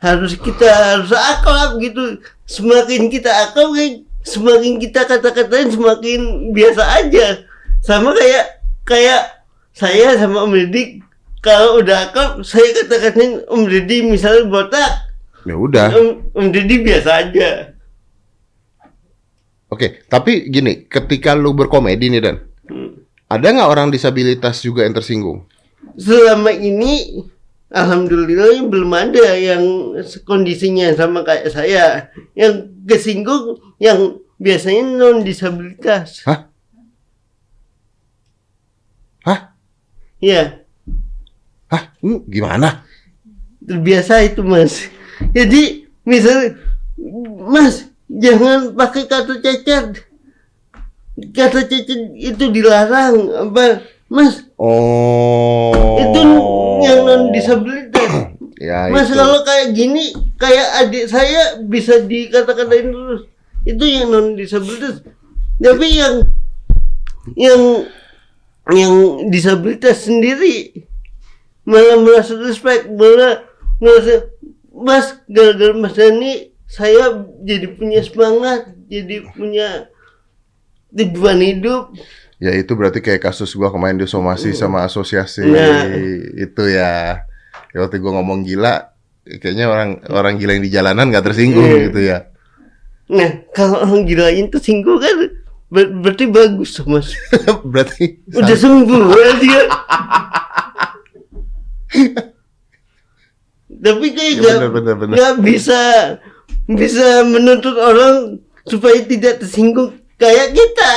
[0.00, 2.18] Harus kita harus akrab gitu.
[2.48, 3.76] Semakin kita akrab,
[4.24, 7.46] semakin kita kata-katain semakin biasa aja.
[7.80, 9.22] Sama kayak kayak
[9.70, 11.00] saya sama Om Deddy
[11.40, 15.10] kalau udah akrab saya kata-katain Om Deddy misalnya botak
[15.48, 15.88] Ya udah.
[15.96, 17.69] Om, Om Deddy biasa aja.
[19.70, 23.02] Oke, tapi gini, ketika lu berkomedi nih Dan, Hmm.
[23.26, 25.46] ada nggak orang disabilitas juga yang tersinggung?
[25.94, 27.22] Selama ini,
[27.70, 32.10] alhamdulillah belum ada yang kondisinya sama kayak saya.
[32.34, 36.22] Yang kesinggung yang biasanya non disabilitas.
[36.26, 36.50] Hah?
[39.26, 39.54] Hah?
[40.18, 40.62] Ya,
[41.70, 41.94] Hah?
[42.02, 42.82] Hmm, gimana?
[43.62, 44.90] terbiasa itu mas.
[45.30, 46.58] Jadi misal,
[47.46, 49.86] mas jangan pakai kata cacat.
[51.30, 54.42] Kata cacat itu dilarang apa mas?
[54.58, 55.96] Oh.
[56.02, 56.20] itu
[56.82, 58.10] yang non disabilitas.
[58.60, 59.16] Ya mas itu.
[59.16, 63.24] kalau kayak gini kayak adik saya bisa dikata-katain terus.
[63.64, 65.00] Itu yang non disabilitas.
[65.56, 66.14] Tapi yang
[67.40, 67.88] yang
[68.68, 68.92] yang
[69.32, 70.84] disabilitas sendiri
[71.64, 73.48] malah merasa respect malah
[73.80, 74.28] merasa
[74.72, 77.04] mas gara-gara mas Dani saya
[77.40, 79.90] jadi punya semangat jadi punya
[80.90, 81.90] tujuan hidup
[82.38, 85.92] Ya itu berarti kayak kasus gua kemarin disomasi sama asosiasi Nah.
[86.38, 87.20] itu ya.
[87.68, 87.78] ya.
[87.78, 88.96] Waktu gua ngomong gila,
[89.36, 91.84] kayaknya orang orang gila yang di jalanan nggak tersinggung Iya.
[91.86, 92.18] gitu ya.
[93.06, 95.34] nah kalau orang gilain tersinggung kan
[95.66, 97.10] ber- berarti bagus mas
[97.66, 99.62] berarti udah sembuh ya dia
[103.80, 105.14] tapi kayak Ya, gak, bener, bener, bener.
[105.16, 105.80] gak bisa
[106.66, 110.92] bisa menuntut orang supaya tidak tersinggung kayak kita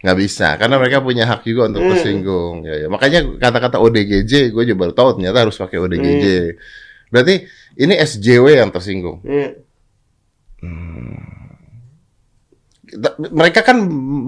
[0.00, 1.92] nggak bisa karena mereka punya hak juga untuk Hmm.
[1.92, 2.54] tersinggung.
[2.64, 2.88] Ya, ya.
[2.88, 6.24] Makanya kata-kata ODGJ gue juga baru tahu ternyata harus pakai ODGJ.
[6.24, 6.56] Hmm.
[7.12, 7.34] Berarti
[7.76, 9.20] ini SJW yang tersinggung.
[9.22, 9.52] Ya.
[12.82, 13.76] Kita- Mereka kan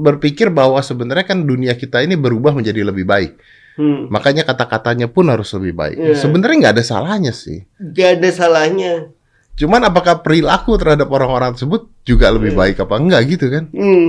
[0.02, 3.32] berpikir bahwa sebenarnya kan dunia kita ini berubah menjadi lebih baik.
[3.74, 4.12] Hmm.
[4.12, 5.96] Makanya kata-katanya pun harus lebih baik.
[5.96, 6.14] Iya.
[6.14, 7.64] Sebenarnya nggak ada salahnya sih.
[7.80, 8.92] gak ada salahnya
[9.52, 12.58] Cuman apakah perilaku terhadap orang-orang tersebut juga lebih Iya.
[12.58, 13.64] baik apa enggak gitu kan?
[13.70, 14.08] Hmm.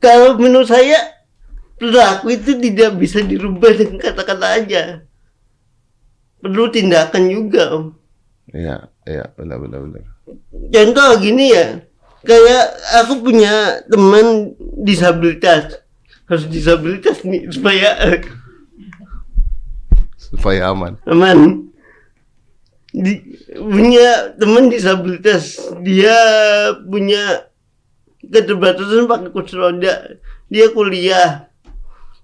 [0.00, 0.96] Kalau menurut saya
[1.76, 4.82] perilaku itu tidak bisa dirubah dengan kata-kata aja.
[6.36, 7.86] Perlu tindakan juga, Om.
[8.50, 10.02] Iya, iya, benar benar benar.
[10.72, 11.82] Contoh gini ya,
[12.22, 12.64] kayak
[12.96, 13.52] aku punya
[13.84, 15.82] teman disabilitas,
[16.24, 17.92] harus disabilitas nih supaya
[20.16, 20.98] Supaya aman.
[21.04, 21.70] aman.
[22.96, 23.20] Di,
[23.60, 26.16] punya teman disabilitas, dia
[26.80, 27.44] punya
[28.24, 30.16] keterbatasan pakai kursi roda,
[30.48, 31.52] dia kuliah.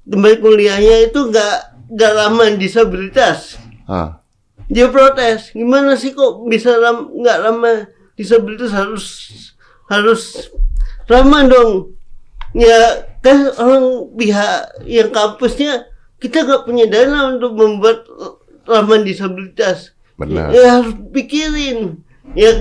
[0.09, 1.57] Tempat kuliahnya itu nggak
[1.93, 3.61] nggak ramah disabilitas.
[3.85, 4.25] Ah,
[4.73, 9.05] Dia protes, gimana sih kok bisa ram, nggak ramah disabilitas harus
[9.93, 10.49] harus
[11.05, 11.93] ramah dong.
[12.57, 15.85] Ya kan orang pihak yang kampusnya
[16.17, 18.09] kita nggak punya dana untuk membuat
[18.65, 19.93] ramah disabilitas.
[20.29, 20.49] Benar.
[20.55, 22.03] Ya harus pikirin.
[22.39, 22.57] Ya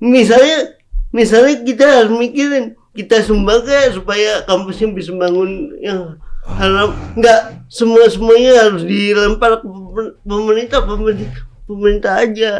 [0.00, 7.66] misalnya misalnya kita harus mikirin kita sumbang kayak supaya kampusnya bisa bangun yang harap nggak
[7.70, 12.52] semua semuanya harus dilempar ke pemer- pemerintah pemerintah pemerintah aja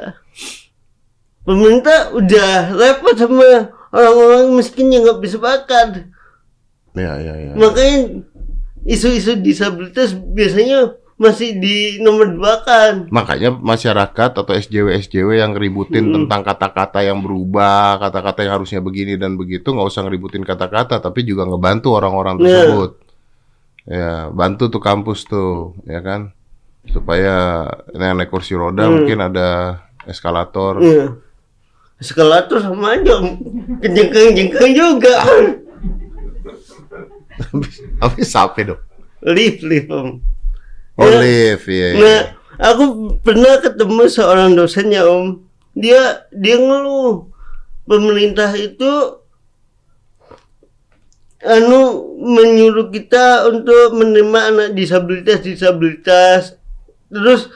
[1.42, 6.14] pemerintah udah repot sama orang-orang miskin yang nggak bisa makan
[6.94, 7.52] iya iya iya.
[7.58, 8.22] makanya
[8.86, 16.08] isu-isu disabilitas biasanya masih di nomor dua kan Makanya masyarakat atau SJW SJW yang ributin
[16.08, 16.14] Hmm.
[16.24, 21.20] tentang kata-kata yang berubah, kata-kata yang harusnya begini dan begitu, nggak usah ngeributin kata-kata, tapi
[21.22, 22.44] juga ngebantu orang-orang Nah.
[22.48, 22.90] tersebut.
[23.84, 26.32] Ya, bantu tuh kampus tuh, ya kan,
[26.88, 29.04] supaya yang naik kursi roda Hmm.
[29.04, 29.48] mungkin ada
[30.08, 30.80] eskalator.
[30.80, 31.06] Iya.
[32.00, 33.20] Eskalator sama aja.
[33.84, 35.20] Kejengkang-jengkang juga.
[38.00, 38.80] Tapi sampai dong.
[39.20, 40.39] Lift, lift, Om.
[40.98, 41.54] Oh, Ya.
[41.56, 41.88] iya.
[41.94, 42.20] Nah,
[42.58, 45.42] aku pernah ketemu seorang dosen ya, Om.
[45.74, 47.30] Dia dia ngeluh
[47.86, 49.20] pemerintah itu
[51.40, 56.40] anu menyuruh kita untuk menerima anak disabilitas disabilitas
[57.08, 57.48] terus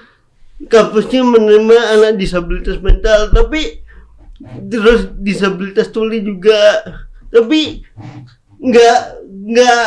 [0.72, 3.84] kampusnya menerima anak disabilitas mental tapi
[4.72, 6.80] terus disabilitas tuli juga
[7.28, 7.84] tapi
[8.56, 8.98] nggak
[9.52, 9.82] nggak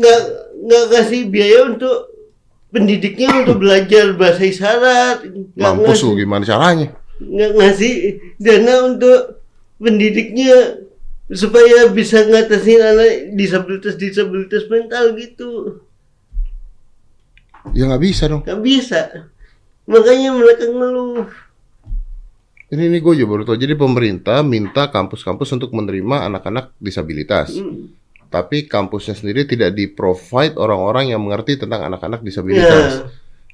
[0.00, 0.20] nggak
[0.64, 2.08] nggak kasih biaya untuk
[2.72, 6.96] pendidiknya untuk belajar bahasa isyarat Mampus lu gimana caranya?
[7.20, 7.94] nggak ngasih
[8.36, 9.38] dana untuk
[9.78, 10.82] pendidiknya
[11.30, 15.78] supaya bisa ngatasin anak disabilitas disabilitas mental gitu
[17.70, 18.42] Ya nggak bisa dong.
[18.42, 19.00] nggak bisa
[19.84, 21.30] makanya mereka ngeluh
[22.66, 23.60] Ini ini gue juga baru tahu.
[23.60, 27.52] Jadi pemerintah minta kampus-kampus untuk menerima anak-anak disabilitas.
[27.52, 27.92] Hmm.
[28.32, 33.04] Tapi kampusnya sendiri tidak di-provide orang-orang yang mengerti tentang anak-anak disabilitas.
[33.04, 33.06] Ya.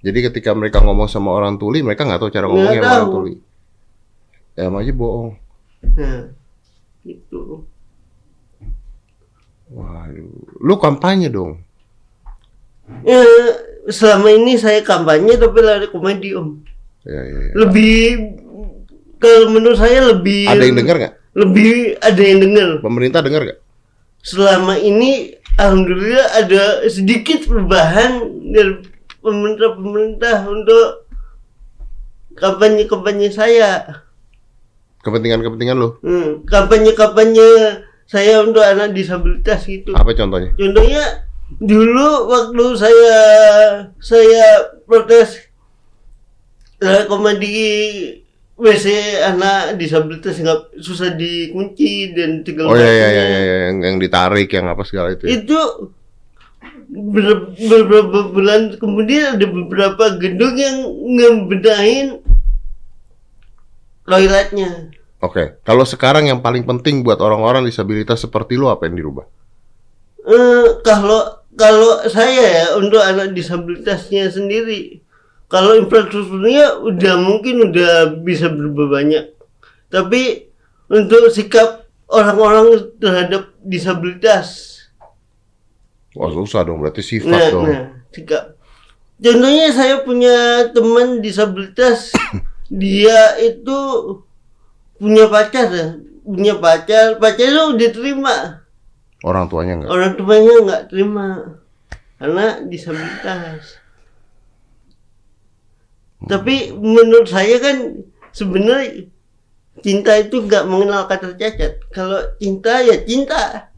[0.06, 3.34] Jadi ketika mereka ngomong sama orang tuli, mereka nggak tahu cara ngomongnya sama orang tuli.
[4.54, 5.34] Ya aja bohong.
[5.78, 6.26] nah
[7.06, 7.62] itu
[9.68, 11.60] Waduh, lu kampanye dong.
[13.04, 13.20] ya,
[13.86, 16.64] selama ini saya kampanye tapi lari komedi om
[17.06, 17.52] Ya, ya, ya.
[17.56, 18.00] lebih
[19.16, 21.14] kalau menurut saya lebih Ada yang dengar nggak?
[21.38, 21.70] lebih
[22.00, 23.58] ada yang dengar Pemerintah dengar nggak?
[24.28, 28.84] Selama ini alhamdulillah ada sedikit perubahan dari
[29.24, 31.08] pemerintah-pemerintah untuk
[32.36, 34.04] kampanye-kampanye saya.
[35.00, 35.96] Kepentingan-kepentingan lu.
[36.04, 39.96] Hmm, kampanye-kampanye saya untuk anak disabilitas gitu.
[39.96, 40.52] Apa contohnya?
[40.56, 41.24] Contohnya
[41.56, 43.20] dulu waktu saya
[43.96, 44.44] saya
[44.84, 45.48] protes
[46.78, 47.72] rekomendasi
[48.58, 48.86] WC
[49.22, 53.14] anak disabilitas nggak susah dikunci dan segala Oh iya iya macamnya.
[53.14, 55.30] iya, iya, yang, yang ditarik yang apa segala itu.
[55.30, 55.38] ya?
[55.38, 55.58] Itu
[56.90, 62.18] ber- beberapa bulan kemudian ada beberapa gedung yang ngebedain
[64.02, 64.90] toiletnya.
[65.18, 69.26] Oke, kalau sekarang yang paling penting buat orang-orang disabilitas seperti lu apa yang dirubah?
[70.22, 71.22] Eh, kalau
[71.58, 75.02] kalau saya ya untuk anak disabilitasnya sendiri,
[75.48, 79.32] kalau infrastrukturnya udah mungkin udah bisa berubah banyak,
[79.88, 80.52] tapi
[80.92, 84.76] untuk sikap orang-orang terhadap disabilitas,
[86.16, 87.64] Wah susah dong, berarti sifat nah, dong.
[87.68, 88.56] nah sikap.
[89.18, 92.14] Contohnya saya punya teman disabilitas,
[92.70, 93.78] dia itu
[94.98, 95.88] punya pacar ya,
[96.22, 98.36] punya pacar, pacarnya udah terima.
[99.26, 99.90] Orang tuanya enggak.
[99.90, 101.26] orang tuanya nggak terima
[102.22, 103.82] karena disabilitas.
[106.26, 108.02] Tapi menurut saya kan
[108.34, 109.06] sebenarnya
[109.78, 111.78] cinta itu nggak mengenal kata cacat.
[111.94, 113.70] Kalau cinta ya cinta.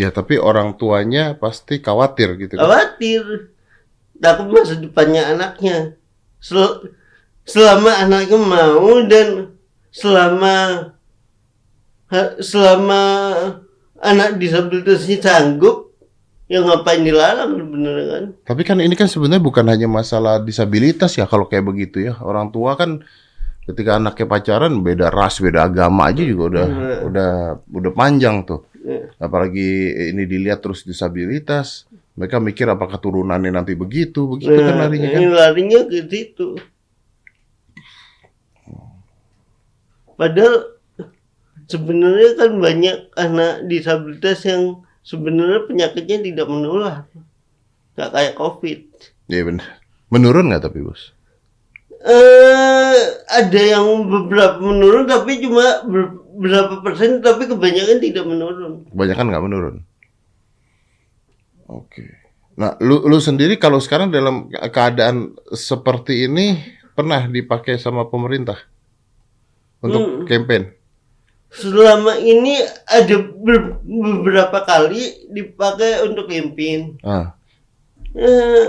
[0.00, 2.66] Ya tapi orang tuanya pasti khawatir gitu kan.
[2.66, 3.52] Khawatir
[4.18, 5.94] takut masa depannya anaknya.
[6.40, 6.90] Sel-
[7.44, 9.54] selama anaknya mau dan
[9.90, 10.88] selama
[12.42, 13.02] selama
[14.02, 15.89] anak disabilitasnya sanggup
[16.50, 21.24] ya ngapain dilarang bener kan Tapi kan ini kan sebenarnya bukan hanya masalah disabilitas ya
[21.24, 22.18] kalau kayak begitu ya.
[22.18, 23.06] Orang tua kan
[23.62, 27.06] ketika anaknya pacaran beda ras, beda agama aja juga udah Hmm.
[27.06, 27.30] udah
[27.70, 28.66] udah panjang tuh.
[28.82, 29.14] Ya.
[29.16, 29.70] Apalagi
[30.10, 31.86] ini dilihat terus disabilitas,
[32.18, 35.20] mereka mikir apakah turunannya nanti begitu, begitu kan Nah, larinya kan.
[35.22, 36.48] ini larinya ke situ.
[40.16, 40.76] Padahal
[41.64, 47.06] sebenarnya kan banyak anak disabilitas yang sebenarnya penyakitnya tidak menular.
[47.96, 48.78] Gak kayak COVID.
[49.28, 49.68] Iya benar.
[50.10, 51.12] Menurun nggak tapi bos?
[52.00, 52.98] Eh,
[53.28, 58.88] ada yang beberapa menurun tapi cuma ber- berapa persen tapi kebanyakan tidak menurun.
[58.88, 59.76] Kebanyakan nggak menurun.
[61.68, 62.08] Oke.
[62.56, 66.58] Nah, lu lu sendiri kalau sekarang dalam keadaan seperti ini
[66.92, 68.58] pernah dipakai sama pemerintah
[69.80, 70.24] untuk Hmm.
[70.26, 70.72] campaign?
[71.50, 76.94] Selama ini ada ber- beberapa kali dipakai untuk campaign.
[77.00, 77.34] Ah,
[78.10, 78.66] Eh,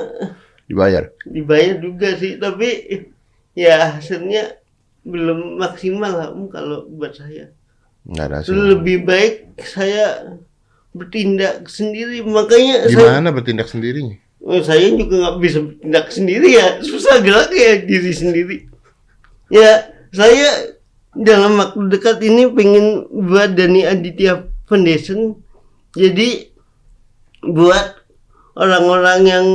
[0.65, 1.09] dibayar.
[1.23, 2.69] dibayar juga sih tapi
[3.51, 4.53] ya hasilnya
[5.01, 7.49] belum maksimal lah Om, kalau buat saya
[8.03, 8.53] Nggak ada hasil.
[8.53, 10.37] lebih baik saya
[10.91, 14.13] bertindak sendiri makanya saya Gimana bertindak sendirinya?
[14.39, 18.57] oh, saya juga nggak bisa bertindak sendiri ya susah gerak ya diri sendiri
[19.49, 19.71] ya
[20.07, 20.49] saya
[21.11, 25.35] dalam waktu dekat ini pengen buat Dani Aditya Foundation
[25.91, 26.47] jadi
[27.43, 27.99] buat
[28.55, 29.45] orang-orang yang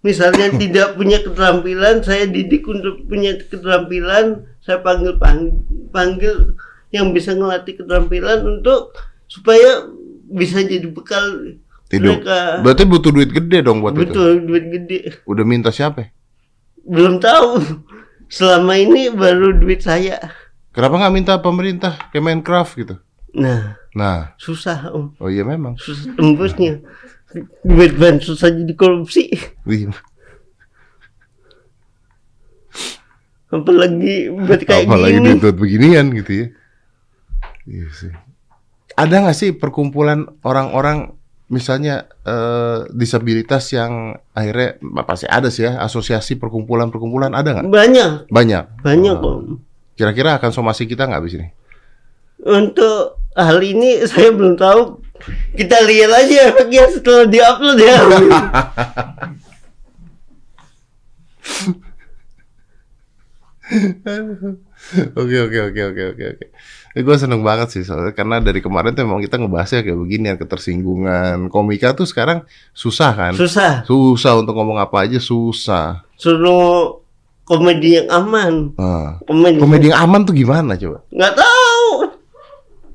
[0.00, 5.58] misalnya tidak punya keterampilan saya didik untuk punya keterampilan saya panggil panggil,
[5.90, 6.34] panggil
[6.94, 8.94] yang bisa ngelatih keterampilan untuk
[9.26, 9.88] supaya
[10.28, 11.56] bisa jadi bekal
[11.88, 12.20] Hidup.
[12.20, 14.04] mereka Berarti butuh duit gede dong buat itu.
[14.04, 16.12] betul duit gede Udah minta siapa?
[16.84, 17.60] belum tahu
[18.28, 20.16] selama ini baru duit saya
[20.70, 22.94] Kenapa nggak minta pemerintah Kemencraft gitu?
[23.28, 25.74] nah Nah, susah om oh iya memang.
[25.76, 26.80] susah tembusnya
[27.60, 29.28] duit bansos saja di korupsi
[29.66, 29.90] Wih,
[33.48, 36.46] apalagi buat kayak apalagi gini duit beginian gitu ya.
[37.64, 38.12] Iya sih.
[38.94, 41.12] Ada nggak sih perkumpulan orang-orang
[41.48, 47.66] misalnya eh, disabilitas yang akhirnya pasti ada sih ya asosiasi perkumpulan-perkumpulan ada nggak?
[47.66, 48.64] banyak Banyak.
[48.80, 49.32] banyak Oh.
[49.40, 49.67] om
[49.98, 51.48] Kira-kira akan somasi kita nggak abis ini?
[52.38, 55.02] untuk hal ini saya belum tahu
[55.58, 57.98] kita lihat aja efeknya setelah diupload ya
[65.18, 66.46] Oke oke oke oke oke oke.
[66.96, 70.36] Gue seneng banget sih soalnya karena dari kemarin tuh memang kita ngebahasnya kayak begini ya
[70.40, 73.32] ketersinggungan komika tuh sekarang susah kan?
[73.36, 76.00] susah Susah untuk ngomong apa aja susah.
[76.16, 77.04] suruh
[77.48, 78.76] komedi yang aman.
[78.76, 81.00] Nah, komedi, komedi yang aman tuh gimana coba?
[81.08, 81.88] nggak tahu.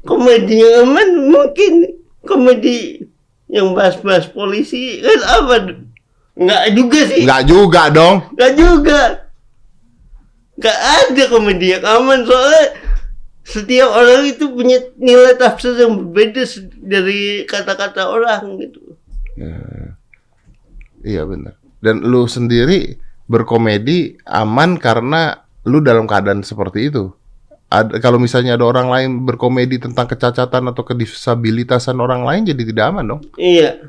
[0.06, 1.74] Komedi yang aman mungkin
[2.22, 3.02] komedi
[3.50, 5.56] yang bahas-bahas polisi kan apa
[6.38, 7.26] nggak juga sih.
[7.26, 8.16] Enggak juga dong.
[8.38, 9.02] nggak juga.
[10.54, 12.66] Nggak ada komedi yang aman soalnya
[13.44, 16.46] setiap orang itu punya nilai tafsir yang berbeda
[16.80, 18.82] dari kata-kata orang gitu.
[21.04, 21.60] Iya benar.
[21.84, 22.96] Dan lu sendiri
[23.34, 27.10] berkomedi aman karena lu dalam keadaan seperti itu.
[27.74, 32.86] Ada, kalau misalnya ada orang lain berkomedi tentang kecacatan atau kedisabilitasan orang lain jadi tidak
[32.94, 33.22] aman dong.
[33.34, 33.82] Iya.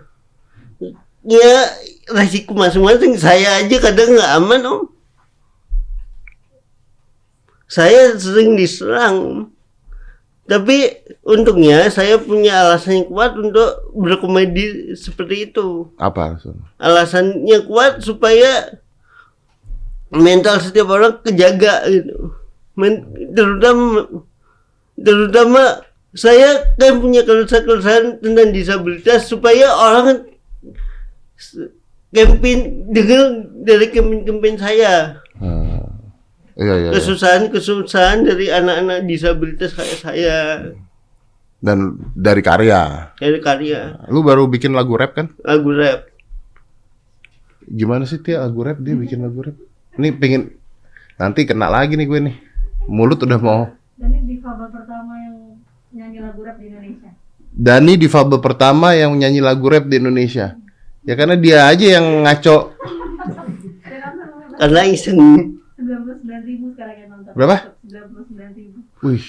[1.28, 1.52] Ya
[2.08, 3.20] resiko masing-masing.
[3.20, 4.80] Saya aja kadang nggak aman om.
[7.68, 9.50] Saya sering diserang.
[10.44, 10.92] Tapi
[11.24, 15.88] untungnya saya punya alasan yang kuat untuk berkomedi seperti itu.
[15.96, 16.36] Apa?
[16.76, 18.80] Alasannya kuat supaya
[20.14, 22.34] mental setiap orang kejaga gitu.
[22.74, 24.06] Men, terutama
[24.94, 25.62] terutama
[26.10, 30.26] saya kan punya keluhan-keluhan tentang disabilitas supaya orang
[32.08, 32.58] campaign
[32.88, 33.22] dengar
[33.60, 34.94] dari campaign-campaign saya
[35.34, 35.82] Hmm.
[36.54, 36.90] Iya, iya, iya.
[36.94, 40.36] kesusahan-kesusahan dari anak-anak disabilitas kayak saya
[41.58, 43.10] Dan dari karya.
[43.18, 45.34] dari karya Lu baru bikin lagu rap kan?
[45.40, 46.06] lagu rap
[47.66, 49.58] Gimana sih Tia lagu rap dia bikin lagu rap?
[49.94, 50.50] Ini pengen
[51.14, 52.36] nanti kena lagi nih gue nih.
[52.90, 53.62] Mulut udah mau.
[53.94, 55.36] Jadi difabel pertama yang
[55.94, 57.10] nyanyi lagu rap di Indonesia.
[57.54, 60.58] Dani difabel pertama yang nyanyi lagu rap di Indonesia.
[61.06, 62.74] Ya karena dia aja yang ngaco.
[64.60, 65.18] karena iseng
[65.78, 67.32] 99 ribu sekarang yang nonton.
[67.38, 67.56] Berapa?
[67.86, 68.78] 99 ribu.
[69.06, 69.26] Wih.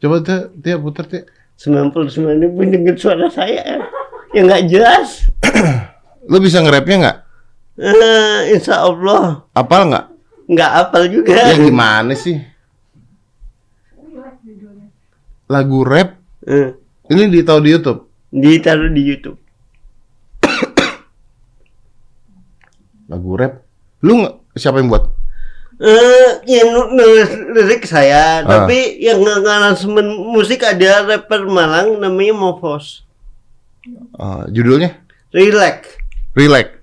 [0.00, 1.22] Coba Tia, Tia putar Tia.
[1.60, 3.78] 99 ribu dengar suara saya
[4.34, 5.30] yang nggak jelas
[6.26, 7.18] Lu bisa nge-rapnya nggak?
[7.74, 10.06] Eh, insya Allah Apal nggak?
[10.46, 12.38] nggak apal juga Ya gimana sih?
[15.46, 16.14] Lagu rap
[16.44, 16.76] Eh,
[17.08, 18.00] ini ditaruh di YouTube.
[18.30, 19.38] ditaruh di YouTube
[23.04, 23.60] Lagu rap.
[24.00, 25.04] Lu nggak siapa yang buat?
[25.76, 28.64] Eh, yang nu- nulis lirik saya, Ah.
[28.64, 33.02] tapi yang ngaransemen musik ada rapper Malang namanya Mofos.
[34.14, 34.96] Ah, judulnya
[35.34, 35.98] Relax.
[36.32, 36.80] Relax.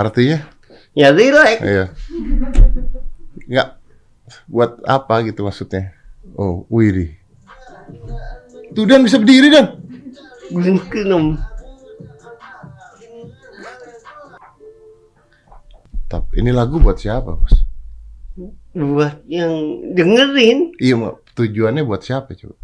[0.00, 0.38] Artinya?
[0.96, 1.60] Ya relax.
[1.60, 1.84] Iya.
[3.44, 3.68] Nggak
[4.48, 5.92] buat apa gitu maksudnya?
[6.32, 7.12] Oh, wih.
[8.72, 9.76] Tuh Dan bisa berdiri Dan.
[10.50, 11.26] Mungkin om.
[16.10, 17.54] Tapi ini lagu buat siapa, Bos?
[18.74, 19.52] Buat yang
[19.94, 20.74] dengerin.
[20.80, 22.56] Iya, tujuannya buat siapa coba?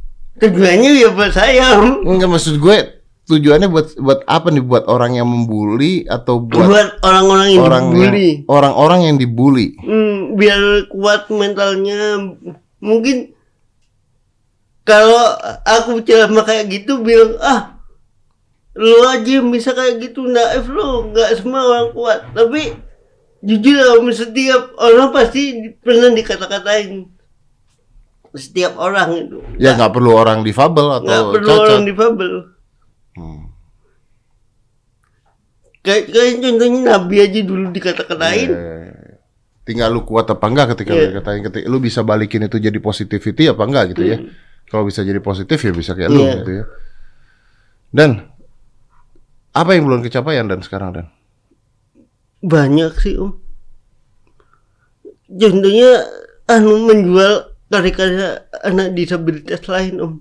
[0.42, 2.02] Tujuannya ya buat saya om.
[2.02, 2.95] Enggak maksud gue
[3.26, 4.62] tujuannya buat buat apa nih?
[4.62, 8.30] Buat orang yang membuli atau buat Buat orang-orang yang orang dibully.
[8.46, 9.68] orang-orang yang dibully?
[9.78, 12.22] Hmm, biar kuat mentalnya.
[12.78, 13.34] Mungkin
[14.82, 17.74] kalau aku ceramah kayak gitu bilang ah
[18.72, 22.76] lu aja yang bisa kayak gitu naif lo nggak semua orang kuat tapi
[23.40, 23.74] jujur
[24.12, 27.08] setiap orang pasti pernah dikata-katain
[28.36, 31.64] setiap orang itu Ya nggak perlu orang difabel nggak atau perlu cacat.
[31.64, 32.32] orang difabel
[33.16, 33.48] Hmm.
[35.80, 38.92] kayak kayak contohnya nabi aja dulu dikata-katain Eh,
[39.62, 41.00] tinggal lu kuat apa enggak ketika Iya.
[41.00, 44.18] lu dikatain ketika lu bisa balikin itu jadi positivity apa enggak gitu ya.
[44.66, 46.32] Kalau bisa jadi positif ya bisa kayak lu Iya.
[46.38, 46.64] gitu ya.
[47.88, 48.10] Dan
[49.50, 51.06] apa yang belum kecapaian dan sekarang dan?
[52.36, 53.32] banyak sih om
[55.26, 55.90] contohnya
[56.46, 57.32] anu menjual
[57.66, 58.28] karya-karya
[58.62, 60.12] anak disabilitas lain om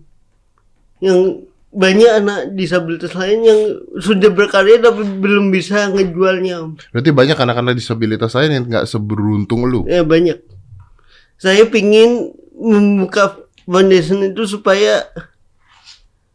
[0.98, 1.44] yang
[1.76, 3.60] banyak anak disabilitas lain yang
[4.00, 6.80] sudah berkarya tapi belum bisa ngejualnya om.
[6.96, 9.84] Berarti banyak anak-anak disabilitas lain yang nggak seberuntung lu.
[9.84, 10.40] ya banyak.
[11.36, 15.04] Saya pingin membuka foundation itu supaya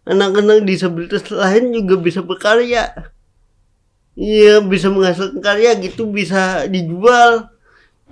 [0.05, 2.93] anak-anak disabilitas lain juga bisa berkarya.
[4.21, 7.49] Iya bisa menghasilkan karya gitu bisa dijual.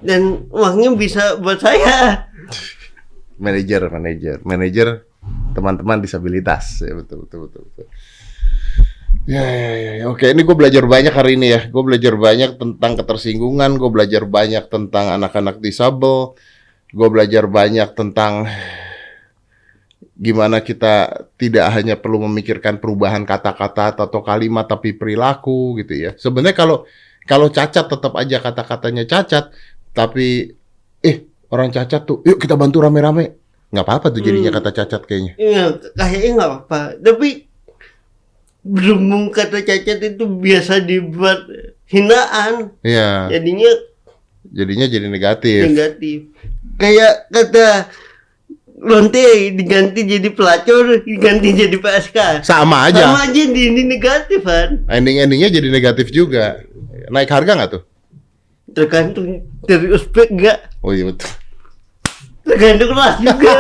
[0.01, 2.24] Dan uangnya bisa buat saya.
[3.43, 5.07] Manajer, manajer, manajer
[5.57, 6.81] teman-teman disabilitas.
[6.85, 7.62] Ya betul betul betul.
[7.72, 7.87] betul.
[9.29, 10.05] Ya, ya, ya, ya.
[10.09, 11.61] Oke, ini gue belajar banyak hari ini ya.
[11.68, 13.76] Gue belajar banyak tentang ketersinggungan.
[13.76, 16.33] Gue belajar banyak tentang anak-anak disabel.
[16.89, 18.49] Gue belajar banyak tentang
[20.18, 26.11] gimana kita tidak hanya perlu memikirkan perubahan kata-kata atau kalimat, tapi perilaku gitu ya.
[26.16, 26.89] Sebenarnya kalau
[27.29, 29.53] kalau cacat tetap aja kata-katanya cacat,
[29.93, 30.57] tapi
[31.05, 31.16] eh
[31.53, 33.47] orang cacat tuh, yuk kita bantu rame-rame.
[33.68, 35.32] Nggak apa-apa tuh jadinya kata cacat kayaknya.
[35.34, 37.44] Iya kayaknya nggak apa tapi
[38.60, 41.46] belum kata cacat itu biasa dibuat
[41.86, 43.70] hinaan Iya, jadinya
[44.46, 45.60] jadinya jadi negatif.
[45.64, 46.18] negatif
[46.76, 47.88] kayak kata
[48.78, 53.04] lonte diganti jadi pelacur diganti jadi PSK Sama aja.
[53.04, 56.60] sama aja di ini negatif kan Ending-endingnya jadi negatif juga.
[57.08, 57.82] Naik harga nggak tuh?
[58.68, 61.26] tergantung dari ospek enggak Oh iya betul.
[62.49, 63.53] Tergantung kelas juga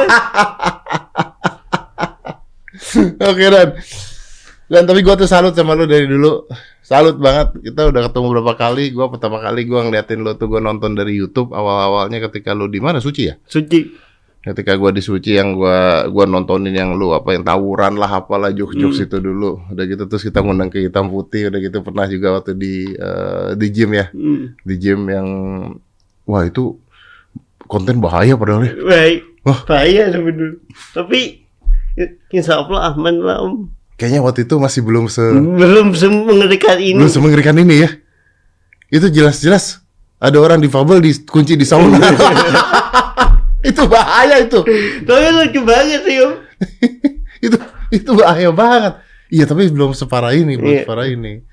[3.18, 3.68] Oke Dan.
[4.68, 6.44] Dan tapi gua tuh salut sama lu dari dulu
[6.84, 7.72] salut banget.
[7.72, 8.84] Kita udah ketemu berapa kali.
[8.92, 12.80] Gua pertama kali gua ngeliatin lo tuh gua nonton dari YouTube awal-awalnya ketika lu di
[12.80, 13.34] mana Suci ya?
[13.48, 13.80] Suci.
[14.44, 18.52] Ketika gua di Suci yang gua gua nontonin yang lu apa yang tawuran lah apalah
[18.52, 19.56] jokes-jokes itu dulu.
[19.72, 21.48] Udah gitu terus kita ngundang ke hitam putih.
[21.48, 24.12] Udah gitu pernah juga waktu di eh, di gym ya.
[24.12, 24.52] Hmm.
[24.68, 25.28] Di gym yang
[26.28, 26.76] wah itu
[27.68, 28.72] konten bahaya padahal ya.
[28.74, 29.18] Baik.
[29.44, 29.60] Wah.
[29.64, 30.58] Bahaya sebenarnya.
[30.90, 31.20] Tapi
[32.30, 33.68] insya Allah aman lah om.
[33.94, 36.96] Kayaknya waktu itu masih belum se Belum semengerikan ini.
[36.96, 37.90] belum semengerikan ini ya.
[38.88, 39.84] Itu jelas-jelas
[40.16, 41.98] ada orang difabel dikunci di sauna.
[43.68, 44.60] itu bahaya itu.
[45.02, 46.32] Tapi lucu banget sih om.
[47.44, 47.56] itu
[47.90, 48.94] itu bahaya banget.
[49.28, 50.82] Iya tapi belum separah ini, belum Iya.
[50.86, 51.44] separah ini.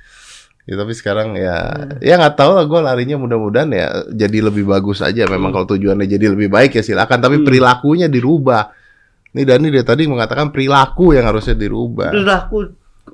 [0.66, 1.58] Ya tapi sekarang ya
[2.02, 5.30] ya nggak tahu lah gue larinya mudah-mudahan ya jadi lebih bagus aja.
[5.30, 7.22] Memang kalau tujuannya jadi lebih baik ya silakan.
[7.22, 7.46] Tapi Hmm.
[7.46, 8.74] perilakunya dirubah.
[9.38, 12.10] Nih Dani dari tadi mengatakan perilaku yang harusnya dirubah.
[12.10, 12.58] Perilaku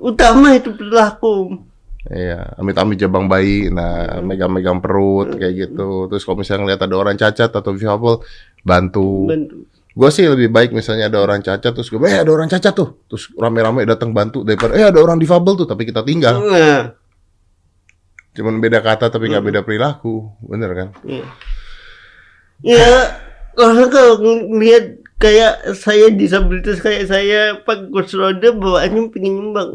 [0.00, 1.60] utama itu perilaku.
[2.02, 6.10] Iya, amit-amit jabang bayi, nah megang-megang perut kayak gitu.
[6.10, 8.18] Terus kalau misalnya ngeliat ada orang cacat atau difabel,
[8.66, 9.30] bantu.
[9.30, 9.70] Bantu.
[9.92, 13.06] Gue sih lebih baik misalnya ada orang cacat terus gue, eh ada orang cacat tuh,
[13.06, 16.42] terus rame-rame datang bantu daripada eh ada orang difabel tuh tapi kita tinggal.
[16.42, 16.96] Nah,
[18.32, 20.88] Cuman beda kata tapi nggak beda perilaku, bener kan?
[21.04, 21.26] iya.
[22.62, 22.86] Ya,
[23.58, 29.70] orang kalau ngelihat kayak saya disabilitas kayak saya pakai kursi roda bawaannya pengen nyumbang.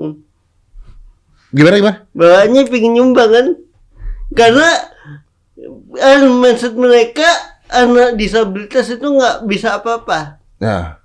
[1.51, 1.97] Gimana gimana?
[2.11, 3.47] Bawaannya pengen nyumbang kan?
[4.33, 4.67] Karena
[5.93, 7.27] eh, maksud mereka
[7.67, 10.97] anak disabilitas itu nggak bisa apa-apa Ya,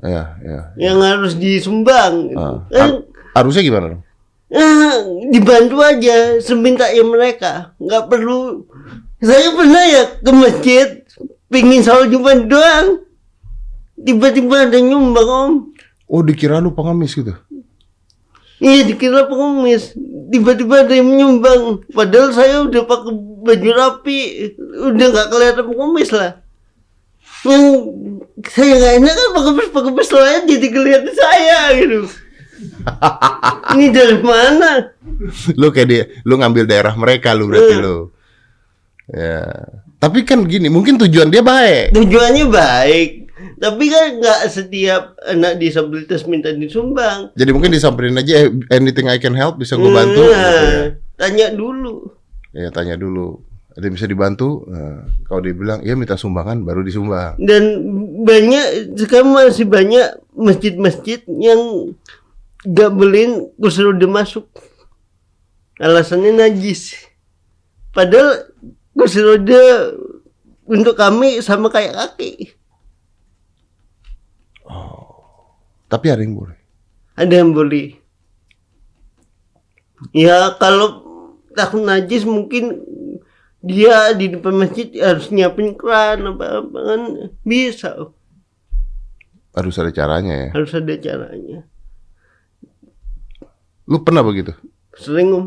[0.00, 0.60] ya, ya.
[0.78, 2.32] yang harus disumbang.
[2.38, 3.86] Ah, Kan, Harusnya gimana?
[3.92, 4.02] dong?
[4.48, 7.76] Ah, dibantu aja seminta ya mereka.
[7.76, 8.64] Nggak perlu.
[9.20, 10.86] Saya pernah ya ke masjid
[11.52, 13.04] pingin sholat jumat doang.
[13.98, 15.52] Tiba-tiba ada nyumbang om.
[16.08, 17.36] Oh dikira lu pengemis gitu?
[18.58, 19.92] iya dikira pengemis.
[20.32, 23.12] Tiba-tiba ada yang menyumbang padahal saya udah pakai
[23.44, 24.18] baju rapi.
[24.80, 26.40] Udah nggak kelihatan pengemis lah.
[27.44, 27.64] Yang
[28.48, 32.08] saya nggak enak kan pengemis pengemis lain jadi kelihatan saya gitu
[33.72, 34.92] ini dari mana
[35.52, 37.80] lu kayak dia, lu ngambil daerah mereka lu berarti Eh.
[37.80, 37.96] lu.
[39.08, 39.42] Ya.
[39.98, 41.90] Tapi kan gini, mungkin tujuan dia baik.
[41.92, 43.10] tujuannya baik
[43.54, 49.18] tapi kan nggak setiap anak disabilitas minta disumbang Jadi mungkin disamperin aja "Eh, anything I
[49.18, 50.82] can help bisa gue bantu Nah, gitu ya.
[51.16, 51.94] tanya dulu
[52.48, 53.38] Ya tanya dulu.
[53.70, 54.62] Ada yang bisa dibantu?
[54.64, 57.34] Nah, kalau dia bilang iya minta sumbangan baru disumbang.
[57.36, 57.62] dan
[58.20, 61.94] banyak sekarang masih banyak masjid-masjid yang
[62.66, 64.50] nggak bolehin kursi roda masuk
[65.78, 66.94] alasannya najis.
[67.94, 68.50] Padahal
[68.94, 69.94] kursi roda
[70.68, 72.52] untuk kami sama kayak kaki
[75.88, 76.58] Tapi ada yang boleh.
[77.16, 77.96] ada yang boleh.
[80.12, 81.00] Ya kalau
[81.56, 82.84] takut najis mungkin
[83.64, 87.02] dia di depan masjid harus nyiapin keran apa apa kan
[87.40, 88.12] bisa.
[89.56, 90.48] Harus ada caranya ya.
[90.54, 91.66] harus ada caranya
[93.88, 94.52] Lu pernah begitu?
[94.94, 95.44] sering om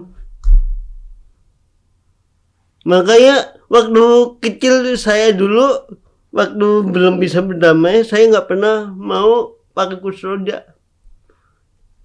[2.82, 3.36] makanya
[3.68, 4.04] waktu
[4.40, 5.86] kecil saya dulu
[6.32, 10.66] waktu belum bisa berdamai saya nggak pernah mau pakai kursi roda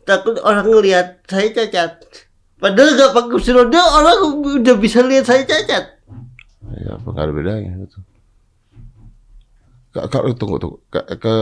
[0.02, 2.02] takut orang ngelihat saya cacat
[2.58, 4.18] padahal nggak pakai kursi roda orang
[4.58, 5.96] udah bisa lihat saya cacat
[6.76, 8.02] Ya apa nggak ada bedanya gitu.
[9.94, 11.34] Ka- Kalau tunggu tunggu ke, ke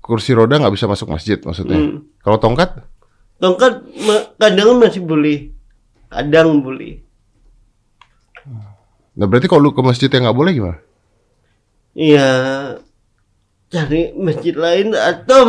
[0.00, 1.76] kursi roda nggak bisa masuk masjid maksudnya.
[1.76, 2.08] Hmm.
[2.18, 2.72] Kalau tongkat?
[3.36, 3.84] Tongkat
[4.40, 5.52] kadang masih boleh
[6.08, 7.06] kadang boleh
[9.16, 10.78] Nah berarti kalau lu ke masjid yang nggak boleh gimana?
[11.96, 12.28] Iya.
[13.66, 15.42] Cari masjid lain atau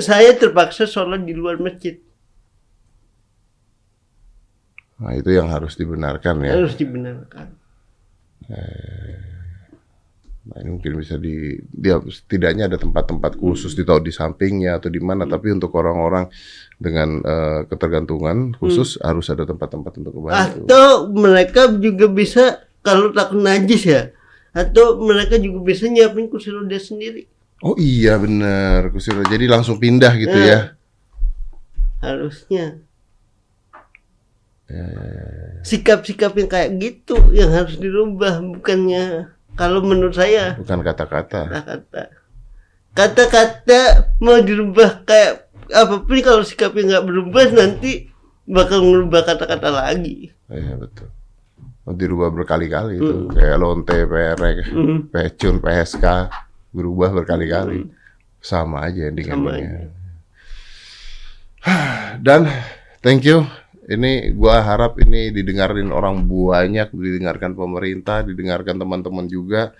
[0.00, 2.00] saya terpaksa sholat di luar masjid.
[4.98, 6.56] Nah itu yang harus dibenarkan ya.
[6.56, 7.54] harus dibenarkan.
[10.42, 14.98] Nah, ini mungkin bisa di dia setidaknya ada tempat-tempat khusus ditaruh di sampingnya atau di
[14.98, 15.22] mana.
[15.22, 16.26] Tapi untuk orang-orang
[16.82, 20.66] dengan eh, ketergantungan khusus harus ada tempat-tempat untuk membantu.
[20.66, 22.44] Atau mereka juga bisa
[22.82, 24.02] kalau takut najis ya.
[24.50, 27.30] Atau mereka juga bisa nyiapin kursi roda sendiri.
[27.62, 29.30] Oh iya benar kursi roda.
[29.30, 30.46] Jadi langsung pindah gitu Eh.
[30.50, 30.60] ya.
[32.02, 32.82] Harusnya.
[34.66, 34.88] Ya,
[35.62, 41.44] Sikap-sikap yang kayak gitu yang harus dirubah bukannya kalau menurut saya Bukan kata-kata.
[41.44, 42.02] kata-kata
[42.92, 43.80] kata-kata
[44.18, 48.12] mau dirubah kayak apa pun kalau sikapnya nggak berubah nanti
[48.46, 50.30] bakal merubah kata-kata lagi.
[50.52, 51.08] Iya betul.
[51.82, 55.10] Oh, dirubah berkali-kali itu kayak lonte, perek, Hmm.
[55.10, 56.30] pecun, PSK
[56.70, 57.90] berubah berkali-kali.
[58.38, 59.90] Sama aja ending-endingnya.
[62.26, 62.46] Dan
[63.02, 63.46] thank you
[63.82, 69.74] Ini gua harap ini didengarin orang banyak, didengarkan pemerintah, didengarkan teman-teman juga.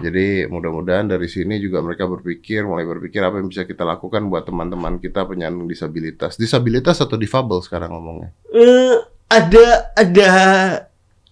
[0.00, 4.48] Jadi mudah-mudahan dari sini juga mereka berpikir, mulai berpikir apa yang bisa kita lakukan buat
[4.48, 6.40] teman-teman kita penyandang disabilitas.
[6.40, 8.32] Disabilitas atau difabel sekarang ngomongnya?
[8.48, 8.96] Eh,
[9.28, 10.30] ada ada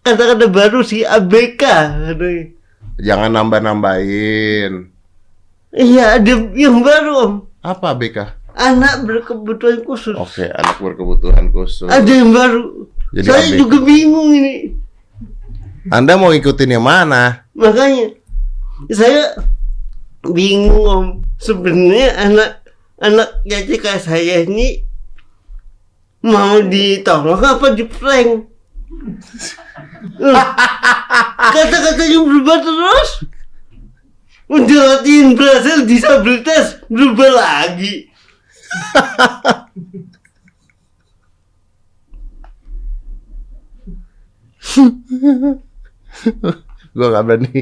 [0.04, 1.62] kata-kata baru sih ABK.
[2.12, 2.44] katanya.
[3.00, 4.72] Jangan nambah-nambahin.
[5.72, 7.32] Iya ada yang baru om.
[7.60, 8.36] Apa BK?
[8.52, 10.12] Anak berkebutuhan khusus.
[10.12, 11.86] Oke, anak berkebutuhan khusus.
[11.86, 12.90] Ada yang baru.
[13.14, 13.56] Jadi Saya ABK.
[13.56, 14.76] juga bingung ini.
[15.88, 17.48] Anda mau ikutin yang mana?
[17.56, 18.12] Makanya
[18.86, 19.34] saya
[20.22, 21.06] bingung om.
[21.38, 22.50] Sebenarnya anak
[22.98, 23.28] anak
[23.78, 24.82] kayak saya ini
[26.22, 28.50] mau ditolong apa di prank?
[31.38, 33.10] Kata-katanya berubah terus.
[34.48, 38.08] Udah latihan berhasil disabilitas berubah lagi.
[46.96, 47.60] Gua nggak berani.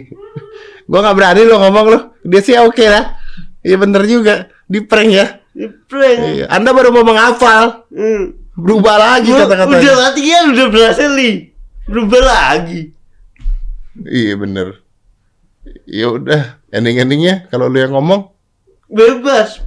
[0.86, 1.98] Gua nggak berani lo ngomong lo.
[2.22, 3.18] Dia sih oke lah.
[3.60, 4.34] Iya bener juga.
[4.64, 5.26] Di prank ya.
[5.50, 6.18] Di prank.
[6.38, 6.46] Iya.
[6.48, 7.86] Anda baru mau menghafal.
[7.90, 8.34] Hmm.
[8.56, 9.92] Berubah lagi Udah kata-katanya.
[10.00, 11.34] latihan udah berhasil nih.
[11.84, 12.80] Berubah lagi.
[13.98, 14.68] Iya bener.
[15.84, 16.62] Ya udah.
[16.70, 18.30] Ending-endingnya kalau lu yang ngomong
[18.86, 19.60] Bebas.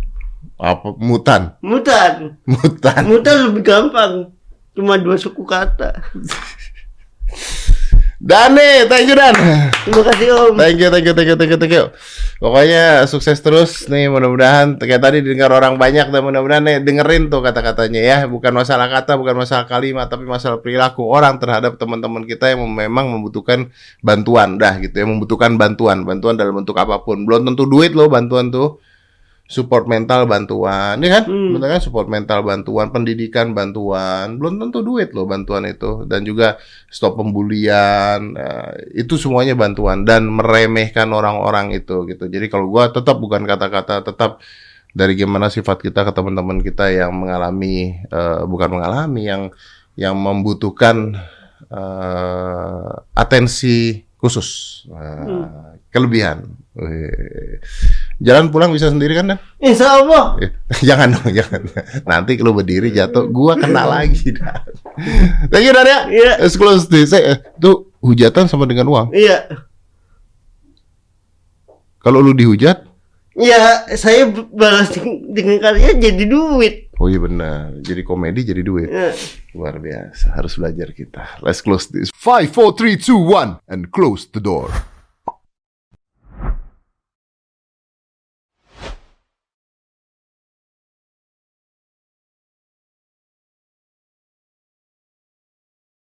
[0.56, 2.36] apa mutan, Mutan.
[2.44, 3.02] mutan.
[3.04, 4.32] Mutan lebih gampang.
[4.72, 5.92] Cuma dua suku kata.
[8.20, 9.32] Dane, thank you Dan.
[9.88, 10.60] Terima kasih om.
[10.60, 11.86] Thank you, thank you, thank you, thank you, thank you.
[12.44, 17.40] Pokoknya sukses terus nih mudah-mudahan kayak tadi didengar orang banyak dan mudah-mudahan nih dengerin tuh
[17.40, 22.52] kata-katanya ya bukan masalah kata bukan masalah kalimat tapi masalah perilaku orang terhadap teman-teman kita
[22.52, 23.72] yang memang membutuhkan
[24.04, 28.08] bantuan dah gitu ya membutuhkan bantuan bantuan dalam bentuk apa pun belum tentu duit loh
[28.08, 28.80] bantuan tuh
[29.50, 31.24] support mental bantuan ya kan?
[31.26, 31.58] Hmm.
[31.58, 31.82] betul kan?
[31.82, 34.38] Support mental bantuan pendidikan bantuan.
[34.38, 36.06] Belum tentu duit loh bantuan itu.
[36.06, 36.62] Dan juga
[36.94, 40.06] stop pembulian eh, itu semuanya bantuan.
[40.06, 42.30] Dan meremehkan orang-orang itu gitu.
[42.30, 44.38] Jadi kalau gua tetap bukan kata-kata tetap
[44.94, 49.44] dari gimana sifat kita ke teman-teman kita yang mengalami eh, bukan mengalami yang
[49.98, 51.18] yang membutuhkan
[51.74, 55.26] eh, atensi khusus Eh,
[55.90, 56.46] kelebihan.
[56.46, 56.69] Wih.
[58.20, 59.40] Jalan pulang bisa sendiri kan Dan?
[59.60, 60.40] Insya Allah.
[60.40, 60.52] Eh,
[60.88, 61.62] jangan dong, jangan.
[62.04, 64.64] Nanti kalau berdiri jatuh, gua kena lagi dah.
[65.48, 66.00] Thank you Dan ya.
[66.08, 66.32] Iya.
[66.40, 67.12] Let's close this.
[67.12, 69.12] Eh, Itu hujatan sama dengan uang.
[69.12, 69.48] Iya.
[72.00, 72.88] Kalau lu dihujat,
[73.40, 74.92] Ya, saya balas
[75.32, 76.92] dengan karya jadi duit.
[77.00, 77.72] oh iya benar.
[77.80, 78.92] Jadi komedi jadi duit.
[78.92, 79.16] Ya.
[79.56, 80.36] Luar biasa.
[80.36, 81.40] Harus belajar kita.
[81.40, 82.12] Let's close this.
[82.20, 84.68] 5 4 3 2 1 and close the door.